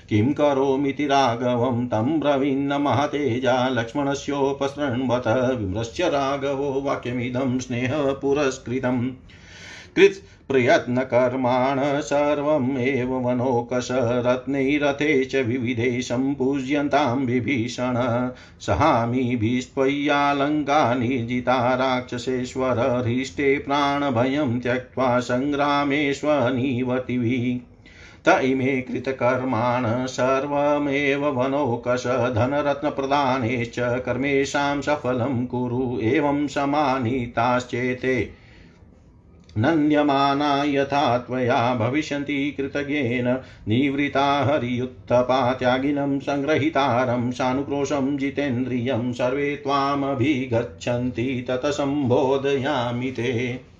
किं 0.09 0.33
करोमीति 0.33 1.05
राघवं 1.05 1.87
तं 1.87 2.19
ब्रवीन्न 2.19 2.73
महतेजा 2.73 3.69
लक्ष्मणस्योपसृण्वत। 3.69 5.27
विमृश्य 5.59 6.09
राघवो 6.09 6.81
वाक्यमिदं 6.81 7.59
स्नेहपुरस्कृतम्। 7.59 9.09
कृत् 9.95 10.40
प्रयत्नकर्माण 10.51 12.01
सर्वमेव 12.01 13.13
वनोकश 13.13 13.87
रत्नैरथे 13.91 15.25
च 15.25 15.35
विविधे 15.35 16.01
सम्पूज्यन्तां 16.01 17.17
विभीषण। 17.17 18.29
सहामिभिस्त्वय्यालङ्का 18.59 20.95
निर्जिता 20.95 21.75
राक्षसेश्वर 21.75 23.03
हृष्टे 23.07 23.57
प्राणभयं 23.57 24.59
त्यक्त्वा 24.59 25.19
सङ्ग्रामेष्वनिवतिभिः। 25.19 27.71
त 28.25 28.39
इमे 28.43 28.81
कृतकर्माण 28.81 30.05
सर्वमेव 30.05 31.27
वनौकश 31.27 32.07
धनरत्नप्रदानेश्च 32.07 33.75
कर्मेषां 33.79 34.81
सफलं 34.81 35.45
कुरु 35.45 35.99
एवं 36.01 36.47
समानीताश्चेते। 36.47 38.40
नन्द्यमाना 39.57 40.63
यथा 40.63 41.17
त्वया 41.17 41.75
भविष्यन्ति 41.75 42.51
कृतज्ञेन 42.51 43.27
निवृता 43.67 44.43
हरियुत्थपा 44.43 45.53
त्यागिनं 45.53 46.19
सङ्ग्रहितारं 46.19 47.31
सानुक्रोशं 47.31 48.17
जितेन्द्रियं 48.17 49.13
सर्वे 49.13 49.55
त्वामभिगच्छन्ति 49.55 51.45
ततसम्बोधयामि 51.49 53.11
ते। 53.11 53.70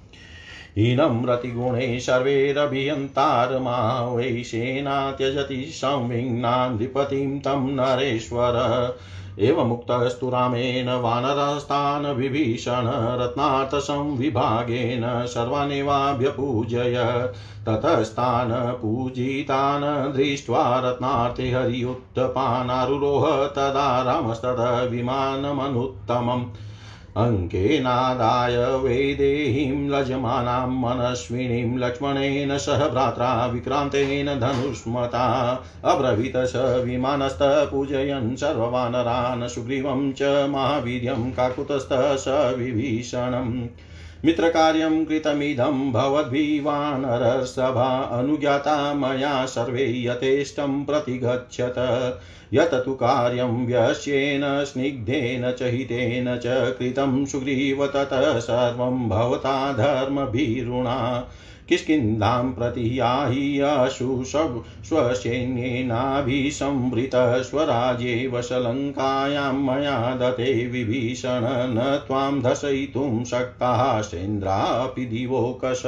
हीनं 0.78 1.26
रतिगुणे 1.26 2.00
सर्वैरभियन्तारमा 2.00 4.02
वै 4.02 4.44
सेना 4.44 5.12
त्यजति 5.12 5.66
संविघ्नान् 5.70 6.78
नृपतिं 6.78 7.40
तं 7.40 7.72
नरेश्वर। 7.72 8.96
एवमुक्तस्तु 9.40 10.30
रामेण 10.30 10.90
वानरस्तान् 10.90 12.06
विभीषण 12.06 13.18
रत्नार्थसंविभागेन 13.22 15.28
सर्वानेवाभ्यपूजय। 15.28 17.30
ततस्तान् 17.68 18.82
पूजितान् 18.82 20.14
दृष्ट्वा 20.14 20.80
रत्नार्थे 20.80 21.52
हरियुत्थपानारुरोह 21.52 23.48
तदा 23.48 24.02
रामस्ततः 24.02 24.84
विमानमनुत्तमम् 24.84 26.46
अङ्केनादाय 27.20 28.56
वैदेहीं 28.84 29.90
लजमानां 29.90 30.68
मनस्विनीं 30.84 31.78
लक्ष्मणेन 31.80 32.58
सह 32.66 32.88
भ्रात्रा 32.88 33.32
विक्रान्तेन 33.56 34.34
धनुष्मता 34.40 35.26
अब्रवीत 35.94 36.38
स 36.54 36.64
विमानस्थः 36.86 37.64
पूजयन् 37.72 38.36
सर्ववानरान् 38.44 39.48
सुग्रीवं 39.56 40.12
च 40.22 40.48
महावीर्यं 40.56 41.32
काकुतस्थ 41.42 41.94
स 42.26 42.40
विभीषणम् 42.58 43.54
मित्रकार्यं 44.26 45.06
कृतमिदं 45.06 45.92
भवद्भिवानरसभा 45.92 48.00
अनुज्ञाता 48.00 48.94
मया 48.94 49.46
सर्वे 49.46 50.04
यथेष्टं 50.04 50.86
प्रतिगच्छत। 50.86 52.20
यत 52.54 52.74
तु 52.74 52.94
कार्यं 52.94 53.68
व्यस्येन, 53.68 54.42
स्निग्धेन 54.46 55.52
च 55.52 55.62
हितेन 55.62 56.38
च 56.38 56.76
कृतं 56.80 57.26
सुग्रीव 57.26 57.88
ततः 57.88 58.40
सर्वं 58.40 59.10
भवता 59.10 59.74
धर्मभीरुणा। 59.74 61.28
किष्किन्धां 61.72 62.54
प्रति 62.54 63.00
याह्यशु 63.00 64.24
स्वसैन्येनाभिसंवृतः 64.84 67.42
स्वराज्ये 67.42 68.28
वशलङ्कायां 68.28 69.54
मया 69.54 70.16
दते 70.16 70.68
विभीषण 70.68 71.42
न 71.44 72.04
त्वां 72.08 72.42
दशयितुं 72.42 73.24
शक्ताः 73.24 74.02
सेन्द्रापि 74.02 75.06
दिवोकश। 75.06 75.84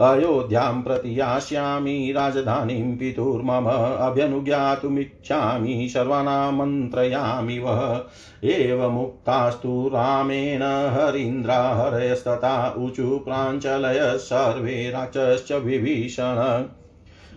अयोध्यां 0.00 0.82
प्रति 0.82 1.20
यास्यामि 1.20 2.12
राजधानीं 2.16 2.96
पितुर्मम, 2.96 3.96
अभ्यनुज्ञातुमिच्छामि, 3.98 5.88
सर्वानामन्त्रयामि 5.90 7.58
वः। 7.58 8.04
एवमुक्तास्तु 8.44 9.90
रामेण, 9.94 10.62
हरीन्द्राहरयस्तथा 10.62 12.74
ऊचु 12.78 13.24
प्राञ्चलय 13.28 14.18
सर्वे 14.18 14.87
राक्षश्च 14.90 15.52
विभीषण। 15.52 16.66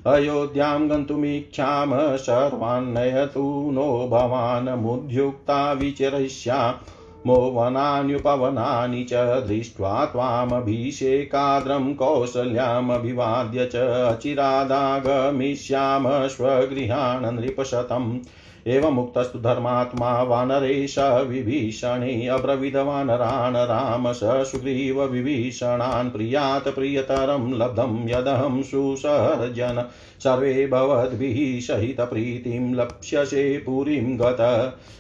अयोध्यां 0.08 0.90
गन्तुमीक्षाम 0.90 2.18
सर्वान्नयतु 2.18 3.72
नो 3.72 4.08
भवान्। 4.08 4.70
मुद्युक्ता 4.70 5.74
विचरिष्या 5.74 6.80
मोवनान्युपवनानि 7.28 9.04
च 9.04 9.44
दृष्ट्वा 9.48 10.06
त्वामभिषेकाद्रं 10.06 11.94
कौसल्यामभिवाद्य 11.94 13.66
च 13.66 13.76
अचिरादागमिष्याम, 13.76 16.28
स्वगृहान् 16.28 17.36
नृपशतम्। 17.36 18.20
एवमुक्तस्तु 18.68 19.40
धर्मात्मा 19.40 20.24
वानरेश 20.24 20.96
विभीषणे 21.00 22.28
अब्रविदवानरान् 22.28 23.56
राम 23.56 24.12
स 24.12 24.20
सुग्रीव 24.24 25.04
विभीषणान् 25.04 26.12
प्रियात् 26.12 26.76
प्रियतरं 26.76 27.54
लब्धं 27.54 28.10
यदहं 28.10 28.64
सुसर्जन। 28.64 29.86
सर्वे 30.20 30.68
भवद्भिः 30.68 31.62
सहितप्रीतिं 31.62 32.76
लप्स्यसे 32.76 33.58
पुरीं 33.58 34.20
गत। 34.20 34.38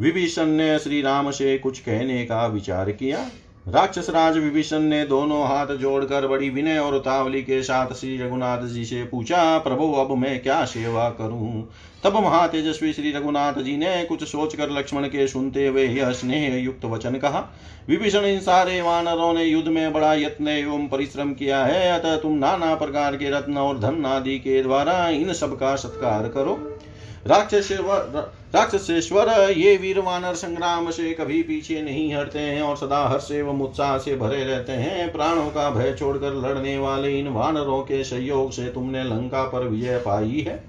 विभीषण 0.00 0.46
ने 0.46 0.78
श्री 0.78 1.02
राम 1.02 1.30
से 1.30 1.58
कुछ 1.58 1.78
कहने 1.78 2.24
का 2.24 2.46
विचार 2.46 2.90
किया। 2.90 3.30
राक्षस 3.66 4.10
राज 4.10 4.36
विभीषण 4.38 4.78
ने 4.78 5.06
दोनों 5.06 5.42
हाथ 5.46 5.66
जोड़कर 5.66 6.26
बड़ी 6.26 6.50
विनय 6.50 6.78
और 6.78 6.94
उतावली 6.94 7.42
के 7.42 7.62
साथ 7.62 7.94
श्री 7.94 8.16
रघुनाथ 8.18 8.66
जी 8.66 8.84
से 8.84 9.02
पूछा, 9.04 9.58
प्रभु, 9.58 9.92
अब 9.92 10.16
मैं 10.16 10.42
क्या 10.42 10.64
सेवा 10.64 11.08
करूँ? 11.10 11.68
तब 12.04 12.16
महातेजस्वी 12.16 12.92
श्री 12.92 13.12
रघुनाथ 13.12 13.52
जी 13.52 13.76
ने 13.76 14.04
कुछ 14.04 14.24
सोचकर 14.24 14.70
लक्ष्मण 14.70 15.06
के 15.06 15.26
सुनते 15.28 15.66
हुए 15.66 15.86
यह 15.86 16.12
स्नेह 16.12 16.56
युक्त 16.56 16.84
वचन 16.84 17.14
कहा, 17.14 17.40
विभीषण, 17.88 18.24
इन 18.24 18.40
सारे 18.40 18.80
वानरों 18.82 19.32
ने 19.34 19.44
युद्ध 19.44 19.68
में 19.68 19.92
बड़ा 19.92 20.14
यत्न 20.14 20.48
एवं 20.48 20.88
परिश्रम 20.88 21.32
किया 21.32 21.64
है, 21.64 22.00
अतः 22.00 22.16
तुम 22.16 22.32
नाना 22.32 22.74
प्रकार 22.74 23.16
के 23.16 23.30
रत्न 23.30 23.58
और 23.58 23.78
धन 23.78 24.04
आदि 24.06 24.38
के 24.38 24.62
द्वारा 24.62 25.08
इन 25.08 25.32
सब 25.32 25.58
का 25.58 25.76
सत्कार 25.76 26.28
करो। 26.28 26.78
राक्षसेश्वर, 27.26 29.50
ये 29.50 29.76
वीर 29.76 30.00
वानर 30.00 30.34
संग्राम 30.34 30.90
से 30.90 31.12
कभी 31.12 31.42
पीछे 31.42 31.82
नहीं 31.82 32.14
हटते 32.14 32.38
हैं 32.38 32.62
और 32.62 32.76
सदा 32.76 33.06
हर्ष 33.06 33.32
एवं 33.32 33.60
उत्साह 33.60 33.98
से 33.98 34.16
भरे 34.16 34.44
रहते 34.44 34.72
हैं। 34.72 35.12
प्राणों 35.12 35.50
का 35.50 35.70
भय 35.70 35.96
छोड़कर 35.98 36.42
लड़ने 36.42 36.78
वाले 36.78 37.18
इन 37.18 37.28
वानरों 37.28 37.82
के 37.82 38.04
सहयोग 38.04 38.52
से 38.52 38.68
तुमने 38.68 39.04
लंका 39.04 39.44
पर 39.44 39.68
विजय 39.68 39.98
पाई 39.98 40.44
है। 40.48 40.64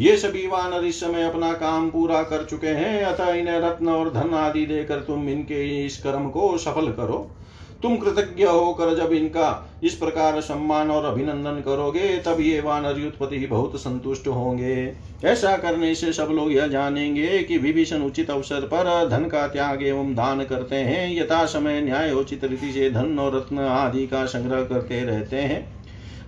ये 0.00 0.16
सभी 0.16 0.46
वानर 0.46 0.84
इस 0.84 1.00
समय 1.00 1.22
अपना 1.22 1.52
काम 1.52 1.90
पूरा 1.90 2.22
कर 2.22 2.44
चुके 2.44 2.68
हैं। 2.68 3.04
अतः 3.04 3.32
इन्हें 3.32 3.60
रत्न 3.60 3.88
और 3.88 4.12
धन 4.12 4.34
आदि 4.34 4.66
देकर 4.66 5.00
तुम 5.00 5.28
इनके 5.28 5.86
इस 5.86 5.98
कर्म 5.98 6.30
को 6.30 6.58
सफल 6.58 6.92
करो। 6.92 7.35
तुम 7.82 7.96
कृतज्ञ 7.96 8.44
होकर 8.44 8.94
जब 8.96 9.12
इनका 9.12 9.78
इस 9.82 9.94
प्रकार 9.94 10.40
सम्मान 10.40 10.90
और 10.90 11.04
अभिनंदन 11.04 11.60
करोगे, 11.60 12.16
तब 12.16 12.40
ये 12.40 12.60
वानर 12.60 12.98
युत्पति 12.98 13.38
बहुत 13.46 13.76
संतुष्ट 13.80 14.28
होंगे। 14.28 14.92
ऐसा 15.24 15.56
करने 15.56 15.94
से 15.94 16.12
सब 16.12 16.28
लोग 16.30 16.52
यह 16.52 16.66
जानेंगे 16.66 17.38
कि 17.38 17.58
विभीषण 17.58 18.02
उचित 18.02 18.30
अवसर 18.30 18.60
पर 18.60 19.08
धन 19.08 19.24
का 19.24 19.46
त्याग 19.46 19.82
एवं 19.82 20.14
दान 20.14 20.44
करते 20.44 20.76
हैं। 20.76 21.16
यथा 21.16 21.44
समय 21.44 21.80
न्याय 21.80 22.12
उचित 22.12 22.44
रीति 22.44 22.72
से 22.72 22.90
धन 22.90 23.18
और 23.18 23.36
रत्न 23.36 23.58
आदि 23.58 24.06
का 24.06 24.24
संग्रह 24.26 24.62
करते 24.64 25.04
रहते 25.04 25.36
हैं। 25.36 25.64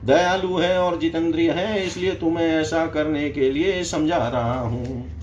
दयालु 0.04 0.56
है 0.56 0.78
और 0.78 0.98
जितेंद्रिय 0.98 1.50
है, 1.50 1.86
इसलिए 1.86 2.12
तुम्हें 2.12 2.46
ऐसा 2.46 2.86
करने 2.86 3.30
के 3.30 3.50
लिए 3.50 3.84
समझा 3.84 4.28
रहा 4.28 4.60
हूँ। 4.60 5.17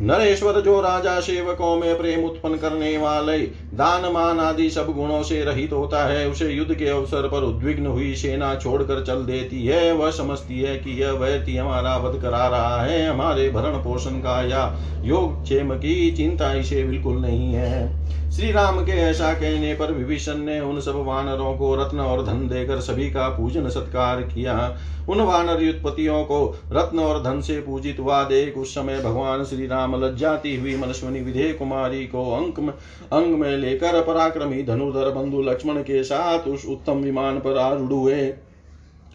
नरेश्वर 0.00 0.60
जो 0.60 0.80
राजा 0.80 1.18
सेवकों 1.20 1.76
में 1.76 1.96
प्रेम 1.98 2.24
उत्पन्न 2.24 2.56
करने 2.56 2.96
वाले 2.98 3.38
दान 3.74 4.10
मान 4.12 4.40
आदि 4.40 4.68
सब 4.70 4.92
गुणों 4.92 5.22
से 5.22 5.42
रहित 5.44 5.72
होता 5.72 6.04
है, 6.06 6.28
उसे 6.28 6.48
युद्ध 6.48 6.74
के 6.74 6.88
अवसर 6.88 7.28
पर 7.28 7.42
उद्विग्न 7.42 7.86
हुई 7.86 8.14
सेना 8.14 8.54
छोड़कर 8.54 9.02
चल 9.04 9.24
देती 9.24 9.64
है। 9.66 9.92
वह 9.92 10.10
समझती 10.10 10.60
है 10.60 10.76
कि 10.76 11.00
यह 11.02 11.12
व्यक्ति 11.12 11.56
हमारा 11.56 11.96
वध 11.96 12.20
करा 12.22 12.46
रहा 12.48 12.82
है, 12.82 13.06
हमारे 13.08 13.48
भरण 13.50 13.82
पोषण 13.84 14.18
का 14.18 14.40
या 14.42 14.66
योग 15.04 15.42
क्षेम 15.42 15.74
की 15.74 16.10
चिंता 16.16 16.52
इसे 16.54 16.84
बिल्कुल 16.84 17.18
नहीं 17.18 17.52
है। 17.54 18.04
श्री 18.30 18.50
राम 18.52 18.80
के 18.80 18.92
ऐसा 18.92 19.32
कहने 19.32 19.74
पर 19.74 19.92
विभीषण 19.92 20.38
ने 20.38 20.58
उन 20.60 20.80
सब 20.80 20.94
वानरों 21.06 21.52
को 21.56 21.74
रत्न 21.76 22.00
और 22.00 22.24
धन 22.24 22.46
देकर 22.48 22.80
सभी 22.80 23.10
का 23.10 23.28
पूजन 23.28 23.68
सत्कार 23.68 24.22
किया। 24.24 24.76
उन 25.08 25.20
वानर 25.20 25.62
युत्पत्तियों 25.62 26.22
को 26.24 26.44
रत्न 26.72 26.98
और 26.98 27.22
धन 27.22 27.40
से 27.40 27.58
पूजित 27.60 28.00
हुआ 28.00 28.22
देख 28.24 28.56
उस 28.58 28.74
समय 28.74 29.00
भगवान 29.00 29.44
श्री 29.44 29.66
राम 29.66 29.85
लज्जाती 29.94 30.56
हुई 30.56 30.76
मनस्वनी 30.76 31.20
विधेय 31.20 31.52
कुमारी 31.52 32.06
को 32.06 32.30
अंक 32.32 32.58
में 32.58 32.72
अंग 33.12 33.34
में 33.34 33.56
लेकर 33.56 34.02
पराक्रमी 34.02 34.62
धनुधर 34.62 35.10
बंधु 35.10 35.42
लक्ष्मण 35.42 35.82
के 35.82 36.02
साथ 36.04 36.48
उस 36.48 36.66
उत्तम 36.66 36.96
विमान 36.96 37.38
पर 37.38 37.58
आरूढ़ 37.58 37.92
हुए। 37.92 38.34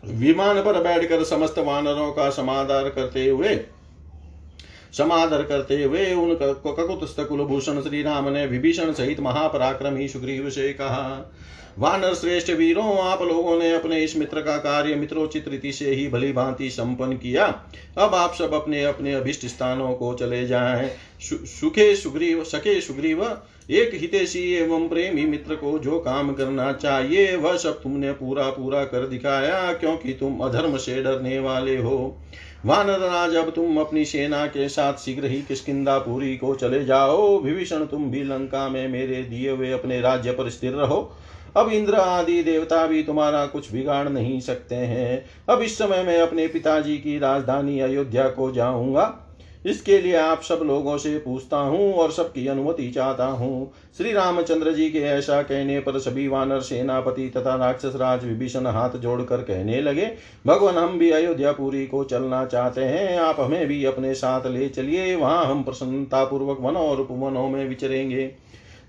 विमान 0.05 0.61
पर 0.61 0.83
बैठकर 0.83 1.23
समस्त 1.23 1.59
वानरों 1.59 2.11
का 2.11 2.29
समाधार 2.29 2.89
करते 2.89 3.29
हुए 3.29 3.55
समादर 4.97 5.43
करते 5.43 5.83
हुए 5.83 6.13
उन 6.13 6.33
ककुत 6.35 7.15
कुलभूषण 7.19 7.81
श्री 7.81 8.01
राम 8.03 8.29
ने 8.29 8.45
विभीषण 8.45 8.91
सहित 8.91 9.19
महापराक्रमी 9.19 10.07
सुग्रीव 10.07 10.49
से 10.49 10.73
कहा 10.73 11.31
वानर 11.79 12.13
श्रेष्ठ 12.13 12.49
वीरों, 12.49 12.97
आप 12.99 13.21
लोगों 13.21 13.57
ने 13.59 13.71
अपने 13.73 14.03
इस 14.03 14.15
मित्र 14.17 14.41
का 14.41 14.57
कार्य 14.57 14.95
मित्रोचित 14.95 15.47
रीति 15.47 15.71
से 15.71 15.91
ही 15.91 16.07
भली 16.07 16.31
भांति 16.31 16.69
संपन्न 16.69 17.13
किया। 17.13 17.45
अब 17.97 18.15
आप 18.15 18.33
सब 18.33 18.53
अपने 18.53 18.83
अपने 18.83 19.13
अभिष्ट 19.13 19.45
स्थानों 19.45 19.93
को 19.93 20.13
चले 20.13 20.45
जाएँ। 20.47 20.89
सुखे 21.21 21.95
सुग्रीव 21.95 22.43
सके 22.43 22.79
सुग्रीव, 22.81 23.23
एक 23.69 23.91
हितेशी 23.93 24.53
एवं 24.53 24.87
प्रेमी 24.89 25.25
मित्र 25.25 25.55
को 25.55 25.79
जो 25.79 25.99
काम 25.99 26.33
करना 26.33 26.71
चाहिए, 26.73 27.35
वह 27.35 27.57
सब 27.57 27.81
तुमने 27.81 28.11
पूरा 28.11 28.49
पूरा 28.49 28.83
कर 28.83 29.07
दिखाया, 29.07 29.73
क्योंकि 29.73 30.13
तुम 30.13 30.39
अधर्म 30.39 30.77
से 30.77 31.01
डरने 31.03 31.39
वाले 31.39 31.77
हो। 31.77 32.17
वानर 32.65 32.99
राज, 32.99 33.35
अब 33.35 33.49
तुम 33.49 33.77
अपनी 33.77 34.05
सेना 34.05 34.45
के 34.45 34.69
साथ 34.69 34.93
शीघ्र 34.93 35.25
ही 35.25 35.41
किसकिदापुरी 35.41 36.35
को 36.37 36.55
चले 36.55 36.83
जाओ। 36.85 37.39
विभीषण, 37.39 37.85
तुम 37.85 38.11
भी 38.11 38.23
लंका 38.23 38.69
में 38.69 38.87
मेरे 38.87 39.23
दिए 39.23 39.49
हुए 39.49 39.71
अपने 39.71 40.01
राज्य 40.01 40.31
पर 40.31 40.49
स्थिर 40.49 40.71
रहो। 40.71 41.01
अब 41.57 41.69
इंद्र 41.69 41.95
आदि 41.95 42.41
देवता 42.43 42.85
भी 42.87 43.03
तुम्हारा 43.03 43.45
कुछ 43.45 43.71
बिगाड़ 43.71 44.07
नहीं 44.09 44.39
सकते 44.39 44.75
हैं। 44.75 45.25
अब 45.49 45.61
इस 45.61 45.77
समय 45.77 46.03
मैं 46.03 46.19
अपने 46.19 46.47
पिताजी 46.47 46.97
की 46.97 47.17
राजधानी 47.19 47.79
अयोध्या 47.79 48.29
को 48.29 48.51
जाऊँगा। 48.51 49.27
इसके 49.65 49.97
लिए 50.01 50.15
आप 50.15 50.41
सब 50.41 50.59
लोगों 50.63 50.97
से 50.97 51.17
पूछता 51.17 51.57
हूँ 51.57 51.93
और 51.93 52.11
सबकी 52.11 52.47
अनुमति 52.47 52.89
चाहता 52.89 53.25
हूँ। 53.25 53.71
श्री 53.97 54.11
रामचंद्र 54.13 54.71
जी 54.71 54.89
के 54.89 54.99
ऐसा 54.99 55.41
कहने 55.41 55.79
पर 55.79 55.99
सभी 55.99 56.27
वानर 56.27 56.59
सेनापति 56.59 57.27
तथा 57.29 57.55
राक्षस 57.55 57.95
राज 57.95 58.23
विभीषण 58.25 58.67
हाथ 58.67 58.97
जोड़कर 58.97 59.41
कहने 59.41 59.81
लगे, 59.81 60.11
भगवान, 60.47 60.77
हम 60.77 60.97
भी 60.99 61.11
अयोध्यापुरी 61.11 61.85
को 61.85 62.03
चलना 62.03 62.45
चाहते 62.45 62.81
हैं। 62.81 63.17
आप 63.19 63.39
हमें 63.39 63.67
भी 63.67 63.83
अपने 63.85 64.13
साथ 64.13 64.47
ले 64.47 64.69
चलिए। 64.69 65.15
वहाँ 65.15 65.45
हम 65.45 65.63
प्रसन्नता 65.63 66.23
पूर्वक 66.25 66.61
वनों 66.61 66.87
और 66.89 67.01
उपवनों 67.01 67.47
में 67.49 67.67
विचरेंगे। 67.69 68.31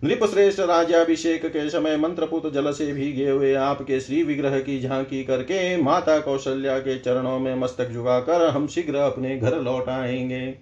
नृप 0.05 0.25
श्रेष्ठ 0.25 0.61
राज्याभिषेक 0.61 1.47
के 1.47 1.71
समय 1.71 1.97
मंत्रपुत 1.97 2.53
जल 2.53 2.73
से 2.73 2.93
भीगे 2.93 3.31
हुए 3.31 3.55
आपके 3.55 4.01
श्री 4.01 4.23
विग्रह 4.23 4.59
की 4.61 4.81
झांकी 4.81 5.25
करके 5.25 5.77
माता 5.83 6.19
कौशल्या 6.19 6.79
के 6.79 6.99
चरणों 6.99 7.39
में 7.39 7.55
मस्तक 7.55 7.91
झुकाकर 7.91 8.47
हम 8.47 8.67
शीघ्र 8.67 8.97
अपने 8.97 9.37
घर 9.37 9.61
लौट 9.61 9.89
आएँगे। 9.89 10.55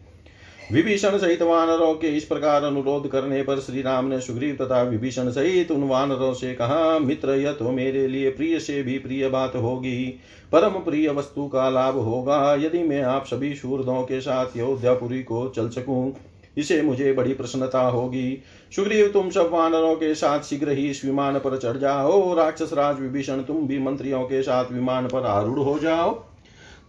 विभीषण 0.72 1.18
सहित 1.18 1.43
वानरों 1.43 1.95
के 1.95 2.09
इस 2.09 2.24
प्रकार 2.24 2.64
अनुरोध 2.64 3.11
करने 3.11 3.43
पर 3.43 3.59
श्री 3.59 3.82
राम 3.82 4.05
ने 4.05 4.20
सुग्रीव 4.20 4.59
तथा 4.61 4.82
विभीषण 4.82 5.30
सहित 5.30 5.70
उन 5.70 5.82
वानरों 5.82 6.34
से 6.34 6.55
कहा, 6.55 6.99
मित्र, 6.99 7.30
यह 7.30 7.53
तो 7.53 7.70
मेरे 7.70 8.09
लिए 8.09 8.30
प्रिय 8.30 8.61
से 8.61 8.82
भी 8.82 8.99
प्रिय 8.99 9.28
बात 9.28 9.57
होगी। 9.57 10.20
परम 10.53 10.70
प्रिय 10.70 11.09
वस्तु 11.09 11.49
का 11.49 11.70
लाभ 11.70 11.95
होगा। 11.95 12.55
यदि 12.55 12.82
मैं 12.82 13.03
आप 13.03 13.26
सभी 13.26 13.55
शूरदों 13.55 14.03
के 14.03 14.20
साथ 14.20 14.47
योध्यापुरी 14.57 15.22
को 15.22 15.49
चल 15.49 15.68
सकूँ 15.68 16.30
इसे 16.61 16.80
मुझे 16.82 17.12
बड़ी 17.12 17.34
प्रसन्नता 17.34 17.82
होगी। 17.82 18.42
सुग्रीव 18.72 19.08
तुम 19.08 19.30
सब 19.30 19.50
वानरों 19.52 19.94
के 19.94 20.14
साथ 20.14 20.40
शीघ्र 20.40 20.70
ही 20.70 20.88
इस 20.90 21.04
विमान 21.04 21.38
पर 21.38 21.58
चढ़ 21.58 21.76
जाओ। 21.76 22.34
राक्षस 22.34 22.72
राज 22.72 23.00
विभीषण, 23.00 23.42
तुम 23.42 23.66
भी 23.66 23.78
मंत्रियों 23.78 24.22
के 24.22 24.42
साथ 24.42 24.72
विमान 24.72 25.08
पर 25.08 25.26
आरूढ़ 25.26 25.58
हो 25.58 25.78
जाओ। 25.78 26.18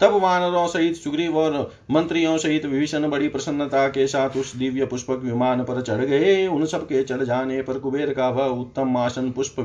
तब 0.01 0.13
वानरों 0.13 0.67
सहित 0.67 0.95
सुग्रीव 0.95 1.37
और 1.37 1.71
मंत्रियों 1.91 2.37
सहित 2.37 2.65
विभीषण 2.65 3.09
बड़ी 3.09 3.27
प्रसन्नता 3.27 3.87
के 3.87 4.05
साथ 4.07 4.37
उस 4.37 4.55
दिव्य 4.55 4.85
पुष्पक 4.85 5.21
विमान 5.23 5.63
पर 5.63 5.81
चढ़ 5.81 6.05
गए। 6.05 6.47
उन 6.47 6.65
सब 6.65 6.85
के 6.85 7.03
चढ़ 7.03 7.23
जाने 7.23 7.61
पर 7.61 7.79
कुबेर 7.79 8.13
का 8.13 8.29
वह 8.29 8.45
उत्तम 8.59 8.97
आसन 8.97 9.31
पुष्प 9.31 9.55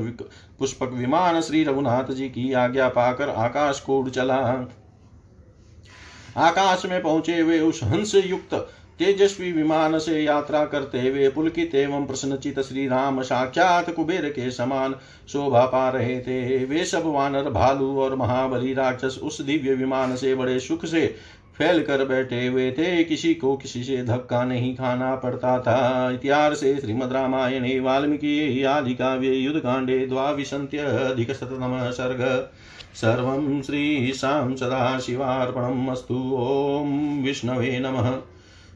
पुष्पक 0.59 0.91
विमान 0.93 1.41
श्री 1.41 1.63
रघुनाथ 1.63 2.11
जी 2.11 2.29
की 2.29 2.51
आज्ञा 2.53 2.89
पाकर 2.89 3.29
आकाश 3.29 3.79
को 3.79 3.99
उड़ 3.99 4.09
चला। 4.09 4.37
आकाश 6.37 6.85
में 6.85 7.01
पहुँचे 7.01 7.39
हुए 7.39 7.59
उस 7.59 7.79
हंस 7.83 8.15
युक्त 8.15 8.53
तेजस्वी 8.99 9.51
विमान 9.51 9.99
से 9.99 10.21
यात्रा 10.21 10.65
करते 10.65 10.99
हुए 10.99 11.29
पुलकित 11.29 11.75
एवं 11.75 12.05
प्रसन्नचित 12.05 12.59
श्री 12.59 12.87
राम 12.87 13.21
साक्षात 13.21 13.89
कुबेर 13.89 14.29
के 14.29 14.51
समान 14.51 14.95
शोभा 15.27 15.65
पा 15.65 15.89
रहे 15.89 16.19
थे। 16.21 16.65
वे 16.65 16.85
सब 16.85 17.03
वानर, 17.05 17.49
भालू 17.49 17.99
और 17.99 18.15
महाबली 18.15 18.73
राक्षस 18.73 19.19
उस 19.23 19.41
दिव्य 19.41 19.73
विमान 19.73 20.15
से 20.15 20.35
बड़े 20.35 20.59
सुख 20.59 20.85
से 20.85 21.15
फैल 21.57 21.83
कर 21.83 22.05
बैठे 22.05 22.47
हुए 22.47 22.71
थे। 22.71 23.03
किसी 23.03 23.33
को 23.33 23.55
किसी 23.57 23.83
से 23.83 24.03
धक्का 24.03 24.45
नहीं 24.45 24.75
खाना 24.75 25.15
पड़ता 25.15 25.59
था। 25.59 26.11
इतिहास 26.11 26.59
से 26.59 26.77
श्रीमद 26.77 27.13
रामायण, 27.13 27.79
वाल्मीकि 27.79 28.63
आदि 28.63 28.93
काव्य 28.93 29.27
युद्ध 29.27 29.59
कांडे 29.59 30.05
द्वाविशंत्यधिक 30.05 31.31
शततम 31.31 31.91
सर्ग। 31.91 32.51
सर्वं 32.95 33.61
श्रीशां 33.61 34.55
सदाशिवार्पणम् 34.55 35.89
अस्तु। 35.89 36.15
ॐ 36.15 37.23
विष्णवे 37.23 37.79
नमः। 37.79 38.36